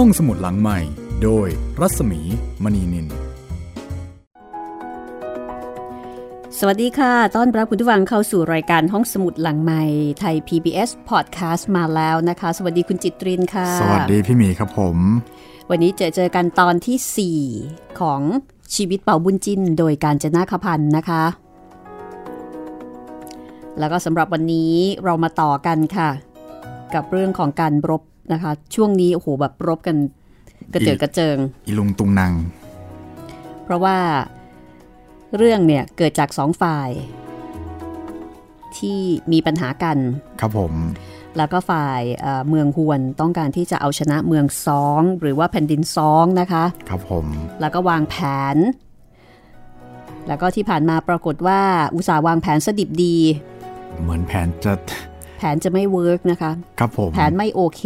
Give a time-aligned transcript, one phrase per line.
[0.00, 0.78] ห้องสมุดหลังใหม่
[1.22, 1.48] โดย
[1.80, 2.20] รัศมี
[2.64, 3.06] มณีนิน
[6.58, 9.82] สวัสดีค่ะ ต้อนรับคุณผู้ฟังเข้าสู่รายการห้องสมุดหลังใหม่
[10.20, 14.96] ไทย PBS Podcast มาแล้วนะคะ สวัสดีคุณจิตรินค่ะ สวัสดีพี่หมีครับผม
[15.70, 18.20] วันนี้เจอเจอกันตอนที่ 4 ของ
[18.74, 21.24] ชีวิตเป่าบุญจินโดยการจนาคพันธ์นะคะ
[23.78, 24.72] แล้วก็สำหรับวันนี้
[25.04, 26.10] เรามาต่อกันค่ะ
[26.94, 28.02] กับเรื่องของการรบ
[28.32, 29.96] นะคะ ช่วงนี้โอ้โหแบบรบกัน
[30.74, 32.32] กระเจิดกระเจิงอีลุงตุงนาง
[33.64, 33.96] เพราะว่า
[35.36, 36.90] เรื่องเนี่ยเกิดจากสองฝ่าย
[38.78, 39.00] ที่
[39.32, 39.98] มีปัญหากัน
[40.40, 40.72] ครับผม
[41.36, 47.26] แล้วก็ฝ่ายเอ่อเมืองฮวนต้องการที่จะเอาชนะเมืองซอง หรือว่าแผ่นดินซองนะคะ ครับผม
[47.60, 48.14] แล้วก็วางแผ
[48.54, 48.56] น
[50.28, 51.60] แล้วก็ที่ผ่านมาปรากฏว่า
[51.94, 53.16] อุตสาห์วางแผนสดิบดี
[54.02, 54.72] เหมือนแผนจะ
[55.36, 57.82] แผนจะไม่เวิร์กนะคะครับผมแผนไม่โอเค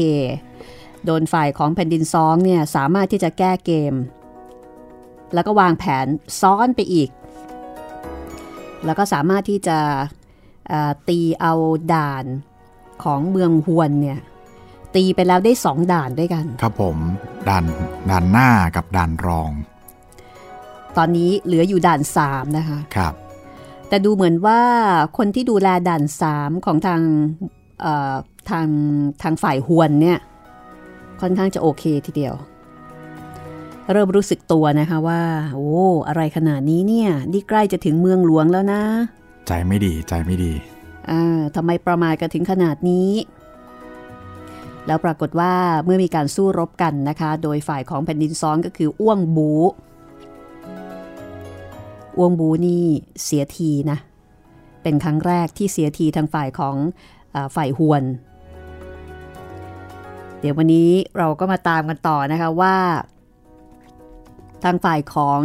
[1.04, 3.94] โดนฝ่ายของแผ่นดินซองเนี่ยสามารถที่จะแก้เกม
[5.34, 6.06] แล้วก็วางแผน
[6.40, 7.10] ซ้อนไปอีก
[8.84, 9.78] แล้วก็สามารถที่จะ
[10.68, 11.52] เอ่อตีเอา
[11.94, 12.24] ด่าน
[13.04, 14.20] ของเมืองฮวนเนี่ย
[14.94, 16.96] ตีไปแล้วได้สองด่านด้วยกัน ครับผม
[17.48, 17.64] ด่าน
[18.10, 19.50] ด่านหน้ากับด่านรอง
[20.96, 23.14] ตอนนี้เหลืออยู่ด่านสามนะคะครับ
[23.90, 24.60] แต่ดูเหมือนว่า
[25.18, 27.00] คนที่ดูแลด่านสามของทาง
[27.80, 28.14] เอ่อ
[28.50, 28.66] ทาง
[29.22, 30.18] ทางฝ่ายฮวนเนี่ย
[31.20, 32.34] ค่อนข้างจะโอเคทีเดียว
[33.92, 35.22] เริ่มรู้สึกตัวนะคะว่า
[35.54, 35.70] โอ้
[36.08, 38.82] อะไรขนาดนี้เนี่ยนี่ใกล้จะถึงเมืองหลวงแล้วนะ
[39.46, 40.52] ใจไม่ดีใจไม่ดี
[41.10, 43.10] อ่าทำไมประมาทกันถึงขนาดนี้
[44.86, 45.52] แล้วปรากฏว่า
[45.84, 49.64] เมื่อมีการสู้รบกันนะคะ โดยฝ่ายของแผ่นดินซ้อนก็คืออ้วงบูอ้
[52.20, 52.84] วงบูนี่
[53.24, 53.98] เสียทีนะ
[54.82, 56.76] เป็นครั้งแรกที่เสียทีทางฝ่ายของ
[57.34, 58.02] อฝ่ายฮวน
[60.40, 62.76] เดี๋ยววันนี้เราก็มาตามกันต่อนะคะว่า
[64.64, 65.42] ทางฝ่ายของ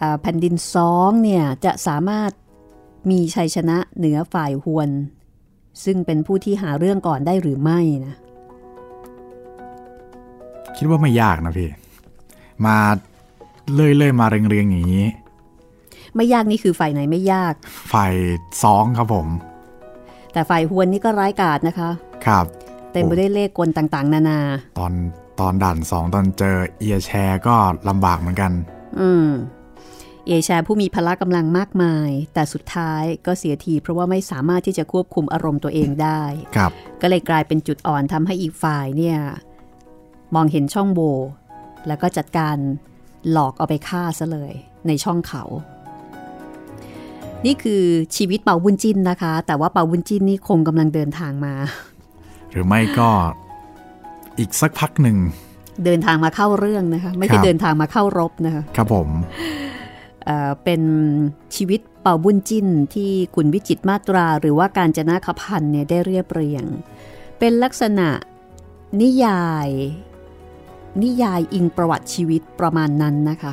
[0.00, 2.30] อแผ่นดินซ้องเนี่ยจะสามารถ
[3.10, 4.90] มีชัยชนะเหนือฝ่ายฮวน
[5.84, 8.14] ซึ่งเป็นผู้ที่หาเรื่องก่อนได้หรือไม่นะ
[10.76, 11.70] คิดว่าไม่ยากนะพี่
[12.66, 12.76] มา
[13.72, 15.06] เลื่อยๆมาเรียงเรียงๆอย่างนี้
[16.16, 17.54] ไม่ยากนี่คือฝ่ายไหนไม่ยาก
[17.92, 18.14] ฝ่าย
[18.64, 19.28] สองครับผม
[20.32, 21.90] แต่ฝ่ายฮวนนี่ก็ร้ายกาจนะคะ
[22.26, 22.44] ครับ
[22.92, 24.40] เต็มไปด้วยเลขกลต่างๆ นานา
[24.78, 24.92] ตอน
[25.40, 27.54] ตอนด่านสองตอนเจอเอียแชร์ก็
[27.88, 28.52] ลำบากเหมือนกัน
[29.00, 29.28] อืม
[30.26, 36.22] เอแชร์ผู้มีพละกำลังมากมาย แต่สุดท้ายก็เสียทีเพราะว่าไม่สามารถที่จะควบคุมอารมณ์ตัวเองได้
[36.56, 39.18] ครับ ก็เลยกลายเป็นจุดอ่อนทำให้อีกฝ่ายเนี่ย
[40.34, 41.16] มองเห็นช่องโหว่
[41.86, 42.56] แล้วก็จัดการ
[43.32, 44.52] หลอกเอาไปฆ่าซะเลย
[44.86, 45.42] ในช่องเขา
[47.44, 47.82] นี่คือ
[48.16, 51.54] ชีวิตเป่าบุญจินนะคะ แต่ว่าเป่าบุญจินนี่คงกำลังเดินทางมา
[52.50, 53.08] หรือไม่ก็
[54.38, 55.16] อีกสักพักหนึ่ง
[55.84, 59.08] เดินทางมาเข้าเรื่องนะคะ ไม่คใช่รับเดินทางมาเข้ารบนะคะ ครับผม
[60.24, 60.82] เอ่อเป็น
[61.56, 66.64] ชีวิตเป่าบุญจินที่คุณวิจิตรมาตรา หรือว่าการจนาคพันธ์เนี่ยได้เรียบเรียง
[67.38, 68.08] เป็นลักษณะ
[69.00, 69.68] นิยาย
[71.02, 73.52] นิยายอิงประวัติชีวิตประมาณนั้นนะคะ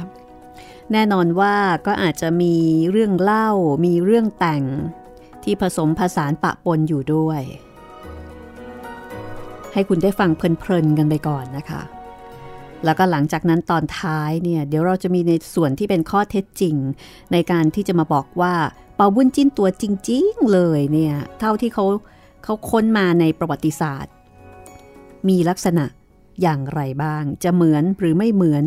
[0.91, 1.55] แน่นอนว่า
[1.87, 2.55] ก็อาจจะมี
[2.91, 3.49] เรื่องเล่า
[3.85, 4.63] มีเรื่องแต่ง
[5.43, 7.41] ที่ผสมผสานปะปนอยู่ด้วย
[9.73, 11.81] ให้คุณได้ฟังเพลินๆกันไปก่อนนะคะ
[12.85, 16.75] แล้วก็หลังจากนั้นตอนท้ายเนี่ย เดี๋ยวเราจะมีในส่วนที่เป็นข้อเท็จจริง
[17.31, 18.53] ในการที่จะมาบอกว่า
[18.95, 21.85] เปาบุญจิ้นตัวจริง ๆ เลยเนี่ย เท่าที่เขา
[22.43, 24.13] เขาค้นมาในประวัติศาสตร์
[25.29, 25.85] มีลักษณะ
[26.41, 28.63] อย่างไรบ้าง จะเหมือนหรือไม่เหมือน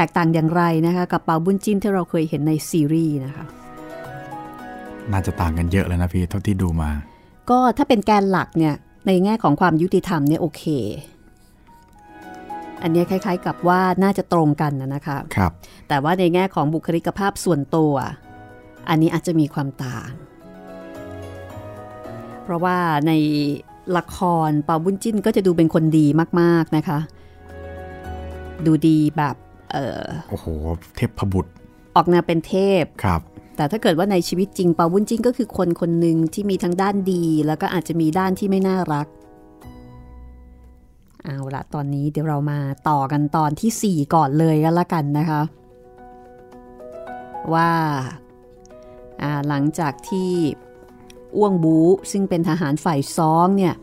[0.00, 3.44] แตกต่างอย่างไรนะคะกับเปาบุญจิ้นที่เราเคยเห็นในซีรีส์นะคะ
[5.12, 6.90] น่าจะต่างกันเยอะเลยนะพี่เท่าที่ดูมา
[7.50, 8.74] ก็ถ้าเป็นแกนหลักเนี่ย
[9.06, 10.62] ในแง่ของความยุติธรรมเนี่ยโอเค
[12.82, 15.52] อันเนี้ยคล้าย ๆ กับว่าน่าจะตรงกันนะนะคะครับ
[15.88, 17.94] แต่ว่าในแง่ของบุคลิกภาพส่วนตัว
[18.88, 20.10] อันนี้อาจจะมีความต่าง
[22.42, 22.76] เพราะว่า
[23.06, 23.12] ใน
[23.96, 26.06] ละครเปาบุญจิ้นก็จะดูเป็นคนดี
[26.40, 26.98] มากๆนะคะ
[28.66, 29.36] ดูดีแบบ
[29.72, 30.46] เออโอ้โห
[30.96, 31.50] เทพบุตร
[31.96, 33.20] ออกแนวเป็นเทพครับ
[33.56, 39.06] แต่ถ้าเกิดว่าในชีวิตจริงเปาบุญจิ้นก็คือคนคนหนึ่งที่มีทั้งด้านดี แล้วก็อาจจะมีด้านที่ไม่น่ารัก
[41.24, 45.42] เอาละตอนนี้เดี๋ยวเรามาต่อกันตอนที่ 4 ก่อนเลยกันละกันนะคะ
[47.54, 47.70] ว่า
[49.22, 50.30] อ่าหลังจากที่
[51.36, 51.78] อ้วงบู
[52.12, 53.74] ซึ่งเป็นทหารฝ่ายซ้องเนี่ย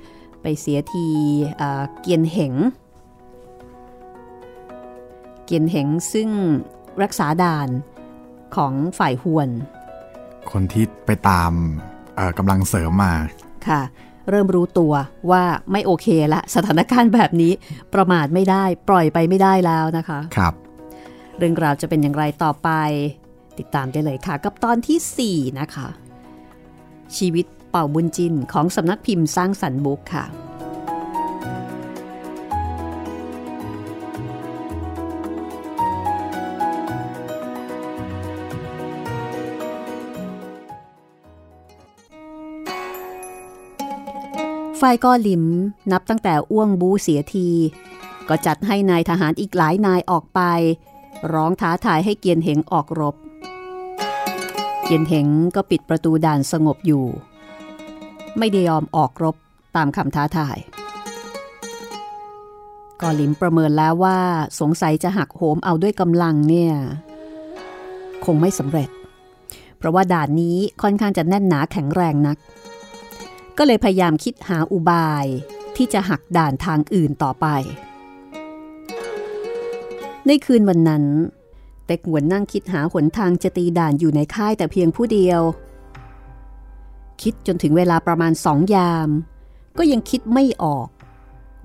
[0.41, 1.07] ไปเสียที
[1.61, 2.53] อ่าเกียนเหง
[5.45, 6.30] เกียนเหงซึ่ง
[7.03, 7.69] รักษาด่าน
[8.56, 9.50] ของฝ่ายฮวน
[10.51, 11.51] คนที่ไปตาม
[12.38, 13.13] กำลังเสริมมา
[13.68, 13.81] ค่ะ
[14.30, 14.94] เริ่มรู้ตัว
[15.31, 17.53] ว่าไม่โอเคละ สถานการณ์แบบนี้
[17.94, 20.53] ประมาทไม่ได้ ปล่อยไปไม่ได้แล้วนะคะครับ
[21.38, 22.69] เรื่องราวจะเป็นอย่างไรต่อไป
[23.59, 25.88] ติดตามได้เลยค่ะ กับตอนที่ 4 นะคะ
[27.18, 30.25] ชีวิตเป่าบุญจินของสำนักพิมพ์สร้างสรรค์บุ๊กค่ะ
[44.81, 45.44] ฝ่ายก้อหลิม
[45.92, 47.50] นับตั้งแต่อ้วงบูเสียที
[48.30, 50.42] ก็จัดให้นายทหารอีกหลายนายออกไป
[51.33, 53.16] ร้องท้าทายให้เกียนเหงออกรบ
[54.83, 57.06] เกียนเหงก็ปิดประตูด่านสงบอยู่
[58.38, 59.36] ไม่ได้ยอมออกรบ
[59.75, 60.57] ตามคำท้าทาย
[63.01, 64.19] กอหลิมประเมินแล้วว่า
[64.60, 66.74] สงสัยจะหักโหมเอาด้วยกำลังเนี่ย
[68.25, 68.89] คงไม่สำเร็จ
[69.77, 72.38] เพราะว่าด่านนี้ค่อนข้างจะแน่นหนาแข็งแรงนัก
[73.57, 75.25] ก็เลยพยายามคิดหาอุบาย
[75.75, 77.47] ที่จะหักด่านทางอื่นต่อไป
[80.27, 81.05] ในคืนวันนั้น
[81.85, 85.41] เต็กหวนนั่งคิดหาหนทางจะตีด่านอยู่ในค่ายแต่เพียงผู้เดียว
[87.21, 89.09] คิดจนถึงเวลาประมาณสองยาม
[89.77, 90.87] ก็ยังคิดไม่ออก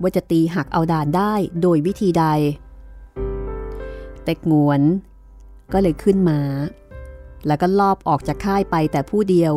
[0.01, 2.25] ว่าจะตีหักเอาด่านได้โดยวิธีใด
[4.23, 4.81] เต็กหวน
[5.73, 6.39] ก็เลยขึ้นมา
[7.47, 9.53] แล้วก็ลอบออกจากค่ายไปแต่ผู้เดียว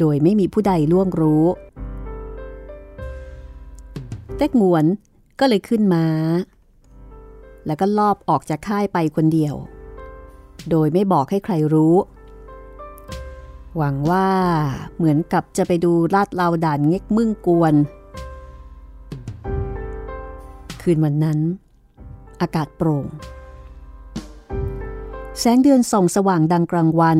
[0.00, 1.44] โดยไม่มีผู้ใดล่วงรู้
[4.36, 4.84] เต็กหวน
[5.38, 6.04] ก็เลยขึ้นมา
[7.66, 9.54] แล้วก็ลอบออกจากค่ายไปคนเดียว
[10.70, 11.94] โดยไม่บอกให้ใครรู้
[13.76, 14.28] หวังว่า
[14.96, 17.74] เหมือนกับจะไปดูลาดเลาด่านเง็กมึงกวน
[20.80, 21.38] คืนวันนั้น
[22.40, 23.06] อากาศโปร่ง
[25.38, 27.18] แสงเดือนส่องสว่างดังกลางวัน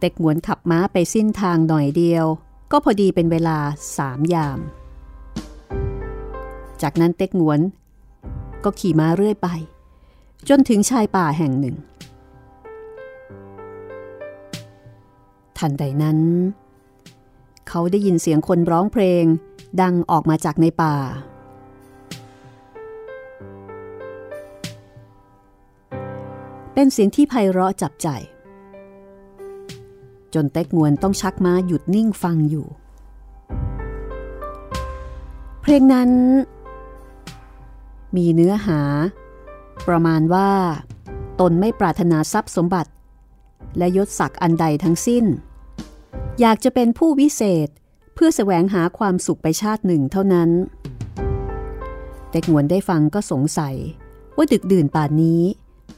[0.00, 2.26] เต็กหวนขับม้าไปสิ้นทางหน่อยเดียว
[2.72, 3.58] ก็พอดีเป็นเวลา
[3.96, 4.60] สามยาม
[6.82, 7.60] จากนั้นเต็กหวน
[8.64, 9.48] ก็ขี่ม้าเรื่อยไป
[10.48, 11.76] จนถึงชายป่าแห่งหนึ่ง
[15.58, 16.18] ทันใดนั้น
[17.68, 19.24] เขาได้ยินเสียงคนร้องเพลง
[19.80, 20.94] ดังออกมาจากในป่า
[26.74, 28.08] เป็นเสียงที่ไพเราะจับใจ
[30.34, 32.66] จนเต็กงวนต้องชักม้าหยุดนิ่งฟังอยู่
[35.62, 36.10] เพลงนั้น
[38.16, 38.80] มีเนื้อหา
[39.88, 40.50] ประมาณว่า
[41.40, 42.90] ตนไม่ปรารถนาทรัพย์สมบัติ
[43.78, 45.24] และยศศักดิ์อันใดทั้งสิ้น
[46.40, 47.68] อยากจะเป็นผู้วิเศษ
[48.14, 50.50] เพื่อแสวงหาความสุขไปชาติหนึ่งเท่านั้น
[52.30, 53.76] แต่หวนได้ฟังก็สงสัย
[54.36, 55.42] ว่าดึกดื่นป่านนี้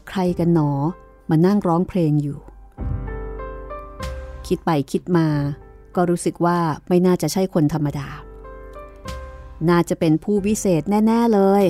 [0.08, 0.70] ใครกันหนอ
[1.31, 2.38] มานั่งร้องเพลงอยู่
[4.46, 5.28] คิดไปคิดมา
[5.96, 6.58] ก็รู้สึกว่า
[6.88, 8.08] ไม่น่าจะใช่คนธรรมดา
[9.68, 11.64] น่าจะเป็นผู้วิเศษแน่ ๆ เลย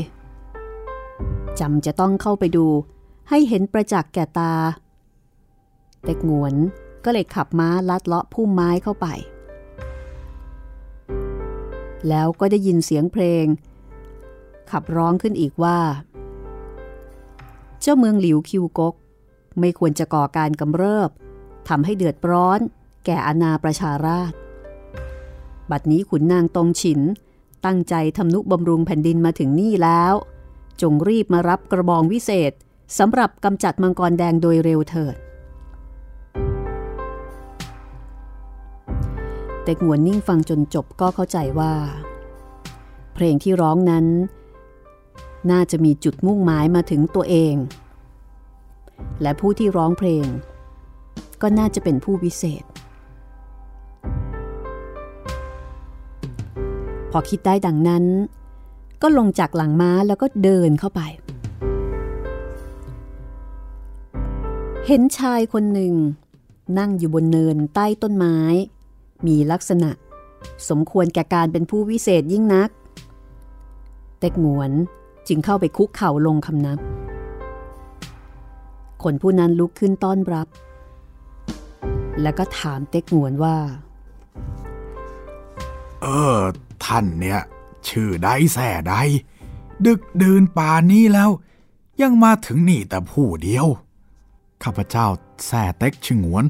[1.61, 2.67] จำจะต้องเข้าไปดู
[3.29, 4.55] ให้เห็นประจักษ์แก่ตา
[6.05, 6.55] แต่งวน
[7.05, 9.07] ก็เลยขับม้าลัดเลาะพุ่มไม้เข้าไป
[12.09, 13.47] แล้วก็ได้ยินเสียงเพลง
[14.71, 15.79] ขับร้องขึ้นอีกว่า
[17.81, 18.95] เจ้าเมืองหลิวคิวกก
[19.61, 21.11] ไม่ควรจะก่อการกำเริบ
[21.69, 22.61] ทำให้เดือดร้อน
[23.05, 24.33] แก่อาณาประชาราช
[25.71, 27.01] บัดนี้ขุนนางตรงฉิน
[27.65, 30.15] ตั้งใจทำนุบำรุงแผ่นดินมาถึงนี่แล้ว
[30.83, 32.53] จงรีบมารับกระบองวิเศษ
[32.99, 35.17] สำหรับกำจัดมังกรแดงโดยเร็วเถิด
[39.63, 41.73] แต่หวนนิ่งฟังจนจบก็เข้าใจว่า
[43.15, 44.07] เพลงที่ร้องนั้น
[45.51, 47.55] น่าจะมีจุดมุ่งหมายมาถึงตัวเอง
[49.23, 50.27] และผู้ที่ร้องเพลง
[51.43, 52.65] ก็น่าจะเป็นผู้วิเศษ
[57.11, 58.05] พอคิดได้ดังนั้น
[59.03, 61.01] ก็ลงจากหลังม้าแล้วก็เดินเข้าไป
[64.87, 65.95] เห็นชายคนหนึ่ง
[66.79, 68.39] นั่งอยู่บนเนินใต้ต้นไม้
[69.27, 69.91] มีลักษณะ
[70.69, 72.71] สมควรแก่การเป็นผู้วิเศษยิ่งนัก
[74.19, 74.73] เต็กหงวน
[75.29, 76.79] จึงเข้าไปคุกเข่าลงคำนับ
[79.03, 80.47] คนผู้นั้นลุกขึ้นต้อนรับ
[82.21, 83.57] แล้วก็ถามเต็กหงวนว่า
[86.03, 86.39] เออ
[86.85, 87.41] ท่านเนี่ย
[87.89, 88.95] ชื่อใดแส่ใด
[89.87, 91.31] ดึกดื่นป่านี้แล้ว
[92.03, 93.67] ยังมาถึงนี่แต่ผู้เดียว
[94.63, 95.07] ข้าพเจ้า
[95.47, 96.45] แส่เต็กชงวน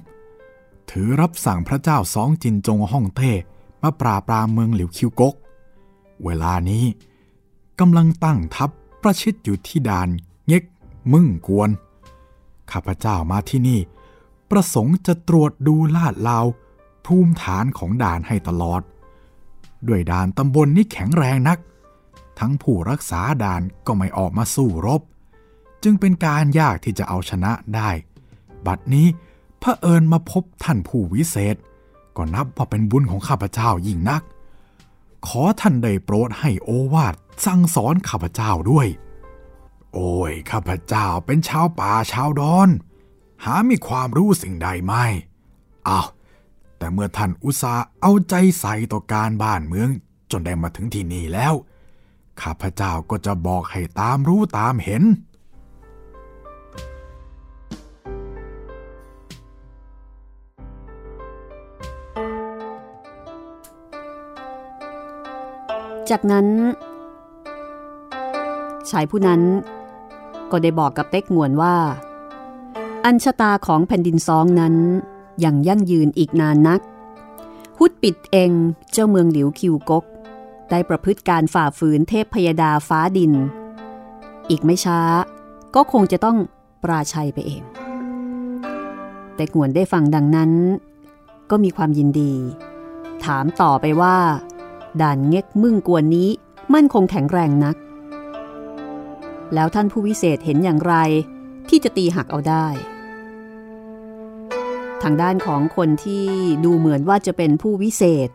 [0.91, 3.31] ถือรับสั่งพระเจ้าสองจินจงฮ่องเต้
[3.83, 5.35] มาปราบปรามเมืองหลิวคิวกก
[6.25, 6.85] เวลานี้
[7.81, 8.71] กำลังตั้งทัพ
[9.03, 10.09] ประชิดอยู่ที่ด่าน
[10.47, 10.63] เง็ก
[11.13, 11.71] มึ่งกวน
[12.71, 13.81] ข้าพเจ้ามาที่นี่
[14.53, 16.47] ประสงค์จะตรวจดูลาดลาว
[17.07, 18.83] ภูมิฐานของด่านให้ตลอด
[19.89, 21.59] ด้วยด่านตำบลนนี้แข็งแรงนัก
[22.39, 25.03] ทั้งผู้รักษาด่านก็ไม่ออกมาสู้รบ
[25.83, 27.91] จึงเป็นการยากที่จะเอาชนะได้
[28.67, 29.07] บัดนี้
[29.63, 31.57] พระเอิญมาพบท่านผู้วิเศษ
[32.17, 34.23] ก็นับว่าเป็นบุญของข้าพเจ้ายิ่งนัก
[35.27, 38.87] ขอท่านได้โปรดให้โอวาทสั่งสอนข้าพเจ้าด้วย
[39.95, 42.69] โอ้ยข้าพเจ้าเป็นชาวป่าชาวดอน
[43.45, 45.05] หามีความรู้สิ่งใดไม่
[45.89, 46.07] อ้าว
[46.79, 49.89] แต่เมื่อท่านอุตสาเอาใจใส่ต่อการบ้านเมือง
[50.31, 51.55] จนได้มาถึงที่นี่แล้ว
[52.41, 55.03] ข้าพเจ้าก็จะบอกให้ตามรู้ตามเห็น
[66.11, 66.47] จากนั้น
[68.91, 69.41] ชายผู้นั้น
[70.51, 71.75] ก็ได้บอกกับเต็กงวนว่า
[73.05, 74.75] อัญชตาของแผ่นดินซองนั้น
[75.45, 76.81] ยังยั่งยืนอีกนานนัก
[77.79, 78.51] ฮุดปิดเอง
[78.93, 80.05] เจ้าเมืองหลิวคิวกก
[80.71, 83.33] ได้ประพฤติการฝ่าฝืนเทพพยดาฟ้าดิน
[84.51, 85.01] อีกไม่ช้า
[85.75, 86.39] ก็คงจะต้อง
[86.83, 87.63] ปราชัยไปเอง
[89.35, 90.53] แต่กวนได้ฟังดังนั้น
[91.51, 92.35] ก็มีความยินดี
[93.25, 94.17] ถามต่อไปว่า
[95.01, 96.29] ด่านเง็กมึ่งกวนนี้
[96.75, 97.77] มั่นคงแข็งแรงนัก
[99.55, 100.95] แล้วท่านผู้วิเศษเห็นอย่างไร
[101.69, 102.67] ที่จะตีหักเอาได้
[105.03, 106.27] ทางด้านของคนที่
[106.65, 108.29] ดูเหมือนว่าจะเป็นผู้วิเศษ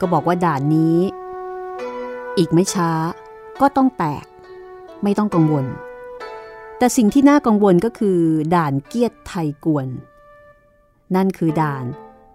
[0.00, 0.98] ก็บอกว่าด่านนี้
[2.38, 2.90] อีกไม่ช้า
[3.60, 4.24] ก็ต้องแตก
[5.02, 5.66] ไม่ต้องกังวล
[6.78, 8.18] แต่สิ่งที่น่ากังวลก็คือ
[8.54, 9.88] ด่านเกียรติไทยกวน
[11.14, 11.84] นั่นคือด่าน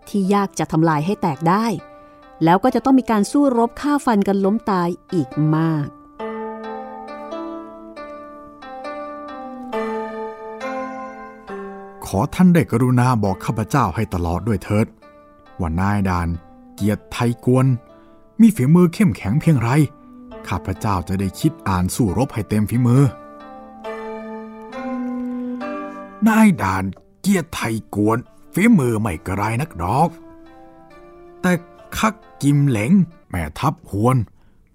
[0.09, 1.65] ที่ยากจะทำลายให้แตกได้
[2.43, 5.87] แล้วก็จะต้องมีการสู้รบฆ่าฟันกันล้มตายอีกมาก
[12.13, 14.87] ขอท่านได้กรุณาบอกข้าพเจ้าให้ตลอดด้วยเถิด
[15.59, 16.27] ว่านายดาน
[16.75, 17.65] เกียรติไทยกวน
[18.39, 19.69] มีฝีมือเข้มแข็งเพียงไร
[20.47, 23.03] ข้าพเจ้าจะได้คิดอ่านสู้รบให้เต็มฝีมือ
[26.27, 26.83] นายดาน
[27.21, 28.17] เกียรติไทยกวน
[28.53, 30.09] ฝีมือไม่กระไรนักดอก
[31.41, 31.51] แต่
[31.97, 32.91] คักกิมเหลง
[33.29, 34.17] แม่ทัพหวน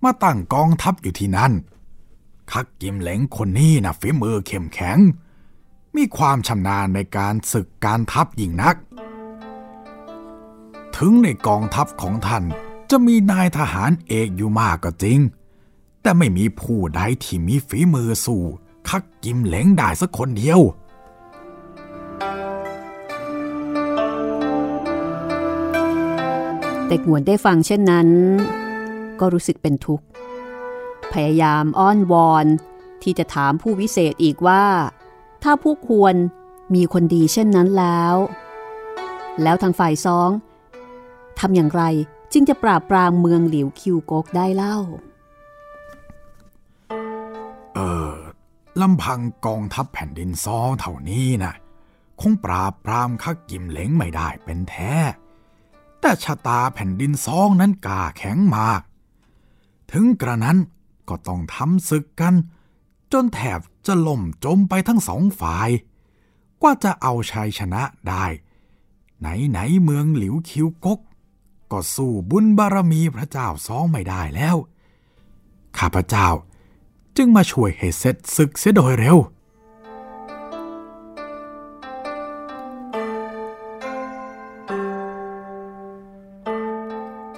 [0.03, 1.53] มาตั้งกองทัพอยู่ที่นั่น
[2.53, 4.99] คักกิมเหลงคนนี้นะฝีมือเข้มแข็ง
[5.97, 8.77] มีความชำนาญในการศึกการทัพยิ่งนัก
[10.97, 12.45] ถึงในกองทัพของท่าน
[12.91, 15.19] จะมีนายทหารเอกอยู่มากก็จริง
[16.03, 18.43] แต่ไม่มีผู้ใดที่มีฝีมือสู้
[18.89, 20.61] คักกิมเหลงได้สักคนเดียว
[26.87, 28.09] แต่กหวนได้ฟังเช่นนั้น
[29.21, 30.05] ก็รู้สึกเป็นทุกข์
[31.13, 32.47] พยายามอ้อนวอน
[33.03, 34.65] ที่จะถามผู้วิเศษอีกว่า
[35.47, 36.15] ถ้าผู้ควร
[36.75, 38.17] มีคนดีเช่นนั้นแล้ว
[39.43, 40.31] แล้วทางฝ่ายซอง
[41.39, 41.83] ทำอย่างไร
[42.33, 44.79] จึงจะปราบปรามเมืองหลิวคิวโกกได้เล่า
[47.75, 48.15] เออ
[48.81, 51.55] ลำพังกองทัพแผ่นดินซองเท่านี้นะ
[52.21, 54.93] คงปราบปรามคักกิมเหลงไม่ได้เป็นแท้
[56.01, 58.81] แต่ชะตาแผ่นดินซองนั้นกาแข็งมาก
[59.93, 60.59] ถึงกระนั้น
[61.09, 62.35] ก็ต้องทำศึกกัน
[63.13, 65.71] จนแถบจะล่มจมไปทั้งสองฝ่าย
[66.63, 68.25] กว่าจะเอาชัยชนะได้
[69.21, 71.01] ไหนไหนเมืองหลิวคิวกก
[71.73, 74.57] ก็สู้บุญบารมีพระเจ้าซ้องไม่ได้แล้ว
[75.79, 76.29] ข้าพระเจ้า
[77.17, 79.19] จึงมาช่วยให้เสร็จศึกเสียโดยเร็ว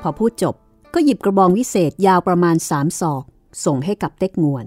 [0.01, 0.55] พอพูดจบ
[0.95, 3.25] ก็หยิบกระบองวิเศษยาวประมาณสามศอก
[3.65, 4.67] ส่งให้กับเต็กงวน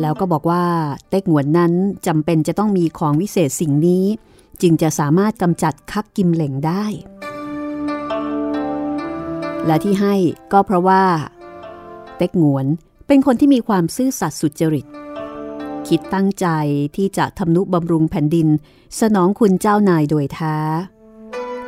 [0.00, 0.64] แล้วก็บอกว่า
[1.08, 1.72] เต็กหวนนั้น
[2.06, 4.04] จำเป็นจะต้องมีของวิเศษสิ่งนี้
[4.62, 6.84] จึงจะสามารถกำจัดคักกิมเหล่งได้
[9.66, 10.14] และที่ให้
[10.52, 11.02] ก็เพราะว่า
[12.16, 12.66] เต็กหวน
[13.06, 14.86] เป็นคนที่มีความซื่อสัตย์สุจริต
[15.88, 16.46] คิดตั้งใจ
[16.96, 18.48] ที่จะทำนุบำรุงแผ่นดิน
[19.00, 20.56] สนองคุณเจ้านายโดยแท้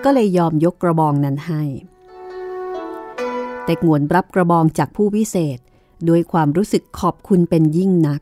[0.05, 1.63] ก็เลยยอมยกกระบองนั้นให้
[3.65, 5.59] แต่งวนรับกระบองจากผู้วิเศษ
[6.09, 8.21] ด้วยความรู้สึกขอบคุณเป็นยิ่งนัก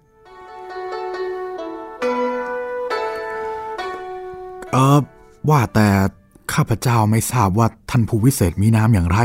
[4.72, 4.98] เออ
[5.48, 5.88] ว่าแต่
[6.52, 9.18] ข้าพเจ้าไม่ทราบว่าท่านผู้วิเศษมีนามอย่างไร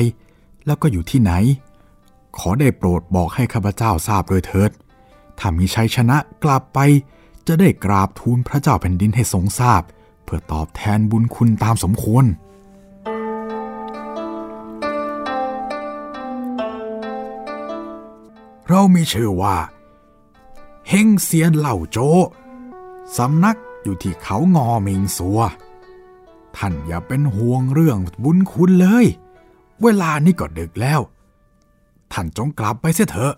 [0.65, 1.31] แล้วก็อยู่ที่ไหน
[2.37, 4.71] ขอได้โปรดบอกให้ข้าพเจ้าทราบโดยเถิด
[5.39, 6.79] ถ้ามีชัยชนะกลับไป
[7.47, 9.81] จะได้กราบทูลพระเจ้าแผ่นดินให้ทรงทราบ
[10.23, 12.25] เพื่อตอบแทนบุญคุณตามสมควร
[18.69, 19.57] เรามีชื่อว่า
[20.89, 21.97] เฮงเซียนเหล่าโจ
[23.17, 25.39] สำนักอยู่ที่เขางอมิงสัว
[26.57, 29.05] ท่านอย่าเป็นห่วงเรื่องบุญคุณเลย
[29.83, 30.99] เวลานี้ก็ดึกแล้ว
[32.13, 33.33] ท่านจงกลับไปเสียเถอะ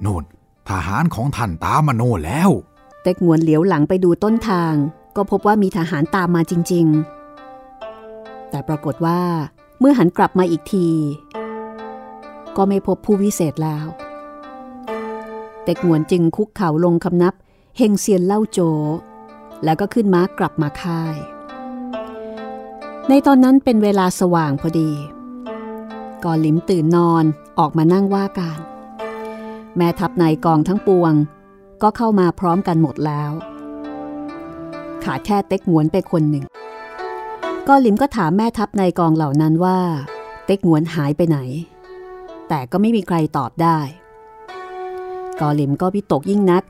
[0.00, 0.24] โน่น
[0.68, 2.50] ทหารของท่านตามมาโน่แล้ว
[3.02, 4.74] เต็กงวนเหลียวหลังไปดูต้นทาง
[5.16, 6.86] ก็พบว่ามีทหารตามมาจริง
[7.68, 9.20] ๆ แต่ปรากฏว่า
[9.78, 10.88] เมื่อหันกลับมาอีกที
[12.56, 13.86] ก็ไม่พบผู้วิเศษแล้ว
[15.70, 17.34] ต็กงวนจึงคุกเข่าลงคำนับ
[17.78, 18.60] เฮงเซียนเล่าโจ
[19.64, 21.16] แล้วก็ขึ้นม้ากลับมาค่าย
[23.08, 24.90] ในตอนนั้นเป็นเวลาสว่างพอดี
[26.24, 27.24] ก่อนหลิมตื่นนอน
[27.58, 28.60] ออกมานั่งว่าการ
[29.76, 31.12] แม่ทัพนายกองทั้งปวง
[31.82, 33.32] ก็เข้ามาพร้อมกันหมดแล้ว
[35.04, 36.44] ขาดแค่เต็กหวนไปคนหนึ่ง
[37.68, 39.78] ก็หลิมก็ถามแม่ทัพนายกองเหล่านั้นว่า
[40.46, 41.38] เต็กหวนหายไปไหน
[42.48, 43.78] แต่ก็ไม่มีใครตอบได้
[45.40, 46.62] กอลิมก็พิตกยิ่งนัก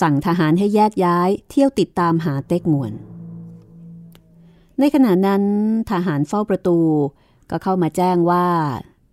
[0.00, 2.92] สั่งทหารให้แยกย้ายเที่ยวติดตามหาเต็กหวน
[4.78, 5.42] ในขณะนั้น
[5.90, 6.78] ทหารเฝ้าประตู
[7.50, 8.46] ก็เข้ามาแจ้งว่า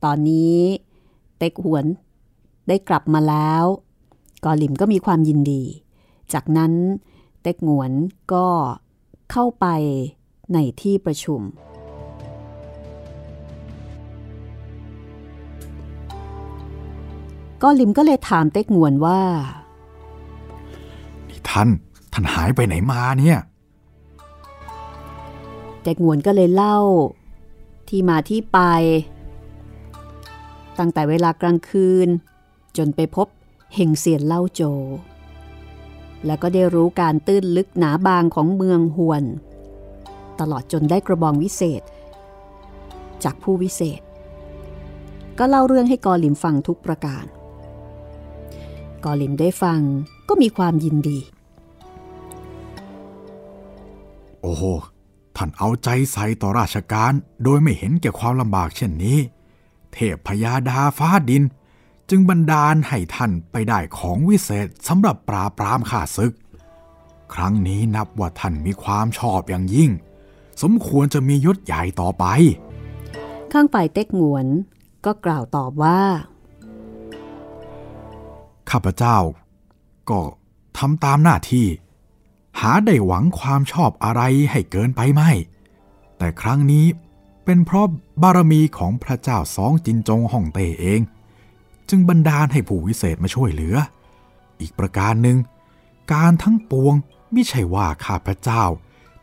[0.04, 0.58] ตอนนี้
[1.38, 1.86] เต็กหวน
[2.68, 3.64] ได้กลับมาแล้ว
[4.46, 5.64] กอลิมก็มีความยินดี
[6.34, 6.74] จากนั้น
[7.42, 7.92] เต็กหวน
[8.34, 8.48] ก็
[9.32, 9.68] เข้าไป
[10.54, 11.42] ในที่ประชุม
[17.64, 19.22] ก็ลิมก็เลยถามเต็กงวนว่า
[21.30, 21.70] นี่ท่าน
[22.14, 23.40] ท่านหายไปไหนมาเนี่ย
[25.82, 26.78] เต็กงวนก็เลยเล่า
[27.90, 28.60] ที่มาที่ไป
[30.80, 32.08] ตั้งแต่เวลากลางคืน
[32.78, 33.28] จนไปพบ
[33.76, 34.62] เฮงเซียนเล่าโจ
[36.26, 39.24] แล้วก็ได้รู้การตื้นลึกหนาบางของเมืองฮวน
[40.40, 41.82] ตลอดจนได้กระบองวิเศษ
[43.24, 44.02] จากผู้วิเศษ
[45.38, 47.26] ก็เล่าเรื่องให้กอหลิมฟังทุกประการ
[49.06, 49.80] กอหลิมได้ฟัง
[50.30, 51.20] ก็มีความยินดี
[54.42, 54.64] โอ้โห
[55.36, 57.12] ท่านเอาใจใส่ต่อราชการ
[57.44, 59.18] โดยไม่เห็นแก่ความลำบากเช่นนี้
[59.94, 61.44] เทพพยาดาฟ้าดิน
[62.10, 66.34] จึงบันดาลให้ท่านไปได้ของวิเศษสำหรับปราบปรามข้าศึก
[67.34, 69.92] ครั้งนี้นับว่าท่านมีความชอบอย่างยิ่ง
[70.62, 72.26] สมควรจะมียศใหญ่ต่อไป
[73.52, 74.46] ข้างฝ่ายเต็กงวน
[75.06, 76.00] ก็กล่าวตอบว่า
[78.72, 79.18] ข้าพเจ้า
[80.10, 80.22] ก็
[80.78, 81.68] ทำตามหน้าที่
[82.60, 84.22] หาได้หวังความชอบอะไร
[84.52, 85.32] ให้เกินไปไม่
[86.18, 86.86] แต่ครั้งนี้
[87.46, 87.88] เป็นเพราะ
[88.22, 91.02] บารมีของพระเจ้าสองจินจงฮ่องเต้เอง
[91.90, 93.76] จึงบันดาลให้ผู้วิเศษมาช่วยเหลือ
[94.60, 95.38] อีกประการหนึ่ง
[96.14, 96.96] การทั้งปวง
[97.32, 98.64] ไม่ใช่ว่าข้าพเจ้า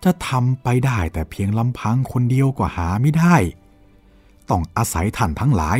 [0.05, 3.37] จะทำไปได้แต่เพียงลำพังคนเดียวก็หาไม่ได้
[4.50, 5.79] ต้องอาศัยท่านทั้งหลาย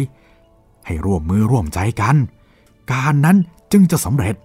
[0.87, 2.16] ให้ร่วมมือร่วมใจกัน
[2.92, 3.37] การนั้น
[3.72, 4.37] จึงจะสำเร็จ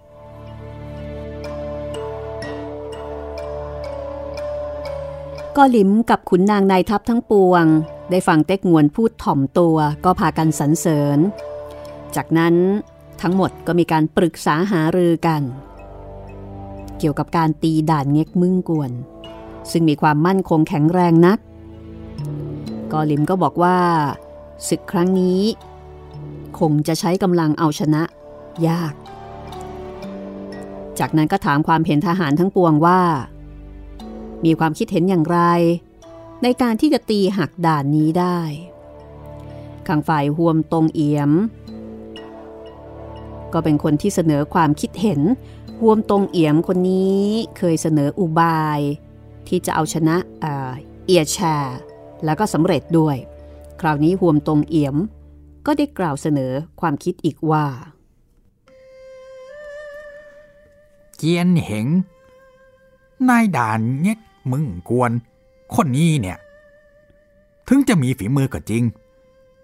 [5.56, 7.64] ก็ลิมกับขุนนางนายทัพทั้งปวง
[8.10, 11.18] ได้ฟังเต็กงวนพูดถ่อมตัวก็พากันสรรเสริญ
[12.16, 12.54] จากนั้น
[13.22, 15.42] ทั้งหมดก็มีการปรึกษาหารือกัน
[16.98, 18.90] เกี่ยวกับการตีด่านเง็กมึงกวน
[19.70, 21.38] ซึ่งมีความมั่นคงแข็งแรงนัก
[22.92, 23.78] กอลิมก็บอกว่า
[24.68, 25.40] ศึกครั้งนี้
[26.58, 28.02] คงจะใช้กำลังเอาชนะ
[28.68, 28.94] ยาก
[30.98, 33.00] จากนั้นก็ถามความเห็นทหารทั้งปวงว่า
[34.44, 35.40] มีความคิดเห็นอย่างไร
[36.42, 38.38] ในการที่จะตีหักด่านนี้ได้
[39.86, 41.30] ข้างฝ่ายหวมตรงเอี่ยม
[43.52, 45.20] ก็เป็นคนที่เสนอความคิดเห็น
[45.80, 47.24] หวมตรงเอี่ยมคนนี้
[47.58, 48.80] เคยเสนออุบาย
[49.48, 50.16] ที่จะเอาชนะ
[51.06, 51.78] เอียแชร์
[52.24, 53.16] แล้วก็สำเร็จด้วย
[53.80, 54.96] คราวนี้หวมตรงเอี่ยม
[55.66, 57.66] ก็ได้กล่าวเสนอความคิดอีกว่า
[61.16, 61.86] เจียนเหง
[63.28, 64.18] นายด่านเง็ก
[64.50, 65.12] มึงกวน
[65.74, 66.38] คนนี้เนี่ย
[67.68, 68.82] ถึงจะมีฝีมือก็จริง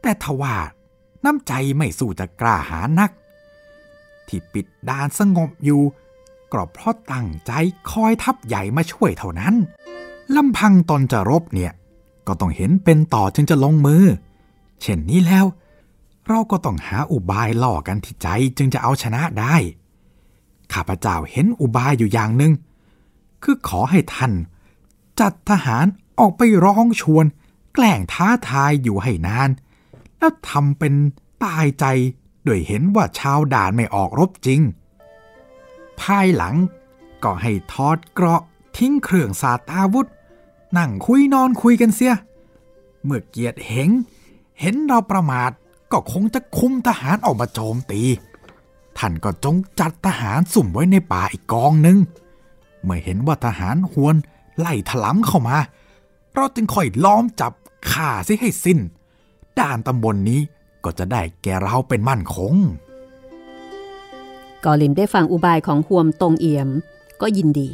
[0.03, 0.55] แต่ทว่า
[1.25, 3.11] น้ำใจไม่สู้จะกล้าหานัก
[4.27, 5.83] ที่ปิดด่านสงบอยู่
[6.53, 7.53] ก็เพราะตั้งใจ
[7.91, 9.55] คอยทัพใหญ่มาช่วยเท่านั้น
[10.37, 11.73] ลำพังตนจะรบเนี่ย
[12.27, 14.05] ก็ต้องเห็นเป็นต่อจึงจะลงมือ
[14.81, 15.47] เช่นนี้แล้ว
[16.29, 19.57] เราก็ต้องหาอุบายล่อกันที่ใจจึงจะเอาชนะได้
[20.75, 22.53] ข้าพเจ้าเห็นอุบายอยู่อย่างหนึ่ง
[23.43, 24.33] คือขอให้ท่าน
[25.21, 25.87] จัดทหาร
[26.19, 27.25] ออกไปร้องชวน
[27.75, 29.51] แกล้งท้าทายอยู่ให้นาน
[30.19, 30.95] แล้วทำเป็น
[31.45, 31.85] ตายใจ
[32.45, 34.61] โดยเห็นว่าชาวด่านไม่ออกรบจริง
[36.01, 36.55] ภายหลัง
[37.25, 38.43] ก็ให้ทอดเกราะ
[38.77, 40.09] ทิ้งเครื่องสาตาวุธ
[40.77, 42.15] นั่งคุยนอนคุยกันเสีย
[43.05, 43.91] เมื่อเกียรติเหง
[44.61, 45.51] เห็นเราประมาท
[45.93, 48.03] ก็คงจะคุมทหารออกมาโจมตี
[48.99, 51.99] ท่านก็จงจัดทหารสุ่มไว้ในป่าอีกกองหนึ่ง
[52.85, 54.17] เมื่อเห็นว่าทหารหวน
[54.59, 55.57] ไล่ถลำเข้ามา
[56.35, 57.53] เราจึงค่อยล้อมจับ
[57.91, 58.79] ข่าซิให้สิน้น
[59.59, 60.41] ด่านตำบลนนี้
[60.85, 62.55] ก็จะได้แก่เราเป็นมั่นคง
[64.65, 66.69] กอลิมได้ฟังอุบายของหวมตรงเอี่ยม
[67.21, 67.71] ก็ยินดี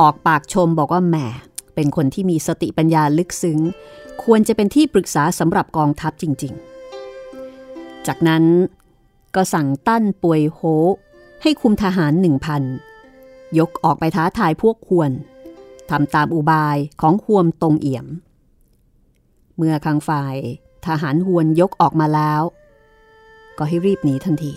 [0.00, 1.16] ออกปากชมบอกว่าแหม
[1.74, 3.58] เป็นคนที่มีสติปัญญาลึกซึ้ง
[4.22, 6.52] ควรจะเป็นที่ปรึกษาสำหรับกองทัพจริง
[7.28, 8.44] ๆ จากนั้น
[9.34, 10.60] ก็สั่งตั้นป่วยโฮ
[11.42, 12.62] ให้คุมทหารหนึ่งพัน
[13.58, 15.10] ยกออกไปท้าทายพวกควร
[15.90, 18.06] ทำตามอุบายของหวมตรงเอี่ยม
[19.56, 20.36] เมื่อข้างฝ่าย
[20.86, 22.42] ทหารหวนยกออกมาแล้ว
[23.58, 24.52] ก็ให้รีบหนีทันที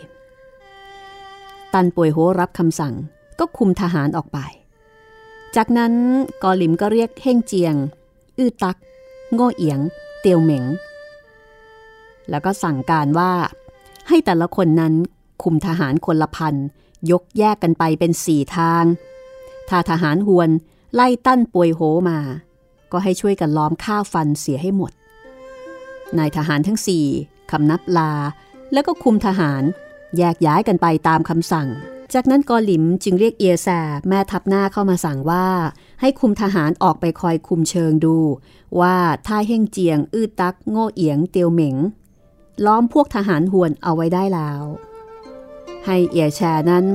[1.74, 2.94] ตันป่วยโฮรับคำสั่ง
[3.40, 4.40] ก็คุมทหารออกไป
[5.56, 5.94] จากนั้น
[6.44, 7.76] กอหลิมก็เรียกเฮ่งเจียง
[8.38, 8.78] อื้อตัก
[9.34, 9.80] โง่เอียง
[10.20, 10.64] เตียวเหม็ง
[12.30, 13.32] แล้วก็สั่งการว่า
[14.08, 14.94] ให้แต่ละคนนั้น
[15.44, 16.56] คุมทหารคนละพัน
[17.12, 18.84] ยกแยกกันไปเป็นสี่ทาง
[19.70, 20.50] ถ้าทหารหวน
[20.94, 22.20] ไล่ตั้นป่วยโหมา
[22.92, 24.92] ก็ให้ช่วยกันล้อมฆ่าฟันเสียให้หมด
[26.18, 27.06] นายทหารทั้งสี่
[27.52, 28.12] คำนับลา
[28.74, 29.64] แล้วก็คุมทหาร
[30.18, 31.68] แยกย้ายกันไปตามคำสั่ง
[32.14, 33.68] จากนั้นกอหลิมจึงเรียกเอียแซ
[34.08, 35.48] แม่ทัพหน้าเข้ามาสั่งว่า
[36.02, 38.18] ให้คุมทหารออกไปคอยคุมเชิงดู
[38.80, 38.96] ว่า
[39.28, 41.76] ท่าเฮ่งเจียง อื้อตัก โง่เอียง เตียวเหม็ง
[42.66, 44.62] ล้อมพวกทหารหวนเอาไว้ได้แล้ว
[45.86, 46.42] ให้เอียแช
[46.72, 46.86] นั้น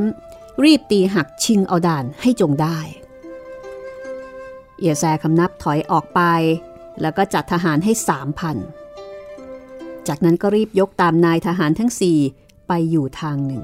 [0.64, 2.78] รีบตีหักชิงเอาด่านให้จงได้
[4.78, 6.20] เอียแซคำนับถอยออกไป
[7.00, 8.56] แล้วก็จัดทหารให้สามพัน
[10.08, 12.18] จากนั้นก็รีบยกตามนายทหารทั้งสี่
[12.68, 13.62] ไปอยู่ทางหนึ่ง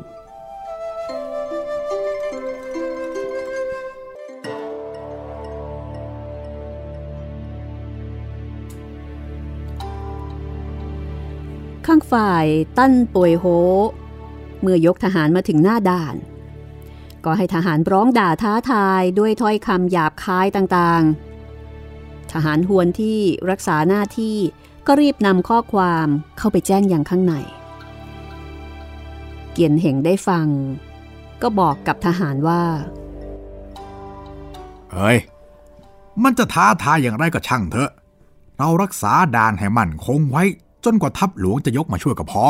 [11.97, 12.47] างฝ่าย
[12.79, 13.45] ตั้นป่วยโฮ
[14.61, 16.17] เมื่อยกทหารมาถึงหน้าด่าน
[17.25, 23.19] ก็ให้ทหารร้องด่าท้าทายด้วยถ้อยคำหยาบคายต่างๆ ทหารหวนที่
[23.51, 24.37] รักษาหน้าที่
[24.87, 26.07] ก็รีบนำข้อความ
[26.39, 27.35] เข้าไปแจ้งอย่างข้างใน
[29.53, 30.47] เกียนเหงได้ฟัง
[31.43, 32.63] ก็บอกกับทหารว่า
[34.93, 35.19] เอ้ย
[36.23, 37.91] มันจะท้าทายอย่างไรก็ช่างเถอะ
[38.59, 40.45] เรารักษาด่านให้มั่นคงไว้
[40.87, 42.45] จนกว่าทัพหลวงจะยกมาช่วยก็พอ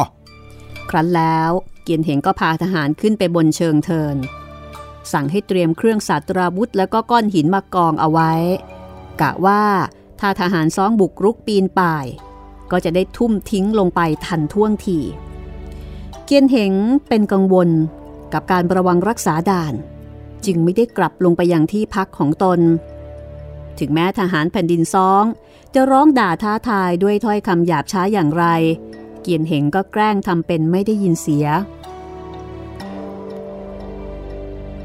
[0.90, 1.50] ครั้นแล้ว
[1.82, 4.16] เกียนเหงก็พาทหารขึ้นไปบนเชิงเทิน
[5.12, 8.32] สั่งให้เตรียมเครื่องสาตราวุธแล้วก็ก้อนหินมากองเอาไว้
[9.20, 9.62] กะว่า
[10.20, 12.06] ถ้าทหารซ้องบุกรุกปีนป่าย
[12.70, 14.98] ก็จะได้ทุ่มทิ้งลงไปทันท่วงที
[16.24, 16.72] เกียนเหง
[17.08, 17.70] เป็นกังวล
[18.32, 19.74] กับการระวังรักษาด่าน
[20.46, 22.60] จึงไม่ได้กลับลงไปยังที่พักของตน
[23.78, 25.24] ถึงแม้ทหารแผ่นดินซ้อง
[25.74, 28.44] จะร้องด่าท้าทายด้วยถ้อยคำหยาบช้าอย่างไร
[29.22, 31.46] เกียนเหงก็แกล้งทำเป็นไม่ได้ยินเสีย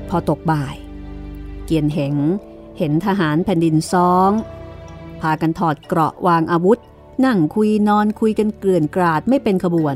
[0.10, 0.76] พอตกบ่าย
[1.66, 2.16] เกียนเหง
[2.78, 4.32] เห็นทหารแผ่นดินซ้อง
[5.22, 6.80] พากันถอดเกราะวางอาวุธ
[7.26, 9.96] นั่งคุยนอนคุยกันเกลื่อนกราดไม่เป็นขบวน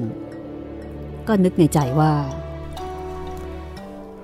[1.28, 2.14] ก็นึกในใจว่า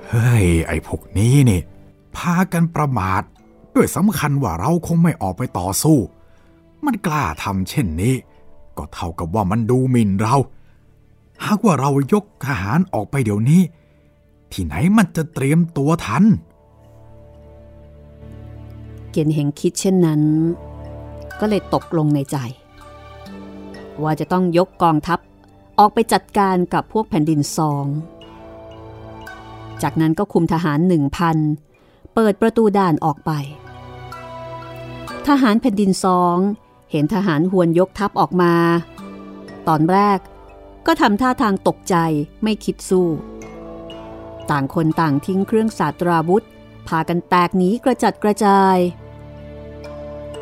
[0.08, 1.62] เฮ้ย ไอ้พวกนี้นี่
[2.17, 3.21] พากันประมาท
[3.76, 5.97] ด้วยสำคัญว่าเราคงไม่ออกไปต่อสู้
[6.86, 8.15] มันกล้าทำเช่นนี้
[8.78, 10.36] ก็เท่ากับว่ามันดูหมิ่นเรา
[11.46, 13.62] หากว่าเรายกทหารออกไปเดี๋ยวนี้
[14.52, 16.24] ที่ไหนมันจะเตรียมตัวทัน
[19.10, 20.22] เกียนเหงคิดเช่นนั้น
[21.39, 22.38] ก็เลยตกลงในใจ
[24.04, 25.20] ว่าจะต้องยกกองทัพ
[25.80, 27.86] ออกไปจัดการกับพวกแผ่นดินซอง
[29.82, 31.38] จากนั้นก็คุมทหารหนึ่งพัน
[32.13, 33.32] เปิดประตูด่านออกไป
[35.28, 36.38] ทหารแผ่นดินซอง
[36.91, 38.54] เห็นทหารหวนยกทัพออกมา
[39.67, 40.19] ตอนแรก
[40.86, 41.95] ก็ทำท่าทางตกใจ
[42.43, 43.08] ไม่คิดสู้
[44.49, 46.45] ต่างคนต่างทิ้งเครื่องสาตราวุธ
[46.88, 48.77] พากันแตกหนีกระจัดกระจาย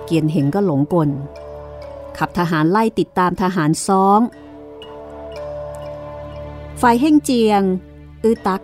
[0.04, 1.10] เกียนเหงก็หลงกล
[2.18, 4.20] ขับทหารไล่ติดตามทหารซ้อง
[6.82, 7.62] ฝ่ายเฮ่งเจียง
[8.24, 8.62] อื้อตัก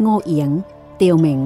[0.00, 0.50] โง่เอียง
[0.96, 1.42] เตียวเหม็ง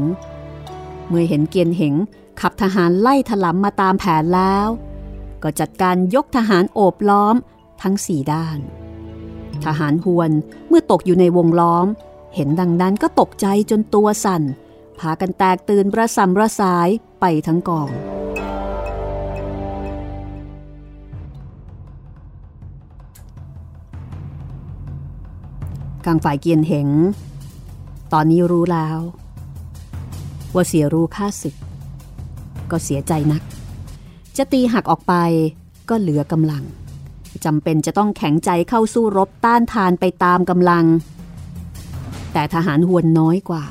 [1.09, 1.95] เมื่อเห็นเกียนเหง
[2.41, 4.69] ขับทหารไล่ถลำมาตามแผนแล้ว
[5.43, 7.37] ก็จัดการยกทหารโอบล้อม
[7.83, 8.59] ทั้งสี่ด้าน
[9.65, 10.31] ทหารหวน
[10.69, 11.87] เมื่อตกอยู่ในวงล้อม
[12.35, 14.43] เห็นดังนั้นก็ตกใจจนตัวสั่น
[14.99, 16.89] พากันแตกตื่นประสำระสาย
[17.21, 17.91] ไปทั้งกอง
[26.05, 26.89] กลางฝ่ายเกียนเหง
[28.13, 28.99] ตอนนี้รู้แล้ว
[30.55, 31.57] ว่าเสียรู้ค่าศึก
[32.71, 33.43] ก็เสียใจนัก
[34.39, 35.15] จะตีหักออกไป
[35.89, 36.65] ก็เหลือกำลัง
[37.45, 40.85] จำเป็นจะต้องแข็งใจเข้าสู้รบต้านทานไปตามกำลัง
[42.33, 43.65] แต่ทหารหวนน้อยกว่า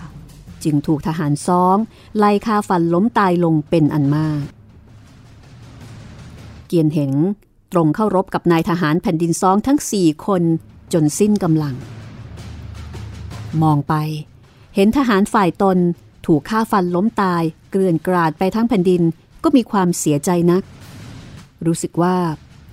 [0.63, 1.77] จึงถูกทหารซ้อง
[2.17, 4.43] ไล่ฆ่าฟันล้มตายลงเป็นอันมาก
[6.67, 7.15] เกียนเหงต
[7.71, 10.43] ตรงเข้ารบกับนายทหารแผ่นดินซ้องทั้งสี่คน
[10.93, 11.75] จนสิ้นกำลัง
[13.61, 13.93] มองไป
[14.75, 15.77] เห็นทหารฝ่ายตน
[16.25, 19.01] ถูกฆ่าฟันล้มตาย เกลื่อนกราดไปทั้งแผ่นดิน
[19.47, 20.63] ก็มีความเสียใจนัก
[21.65, 22.15] รู้สึกว่า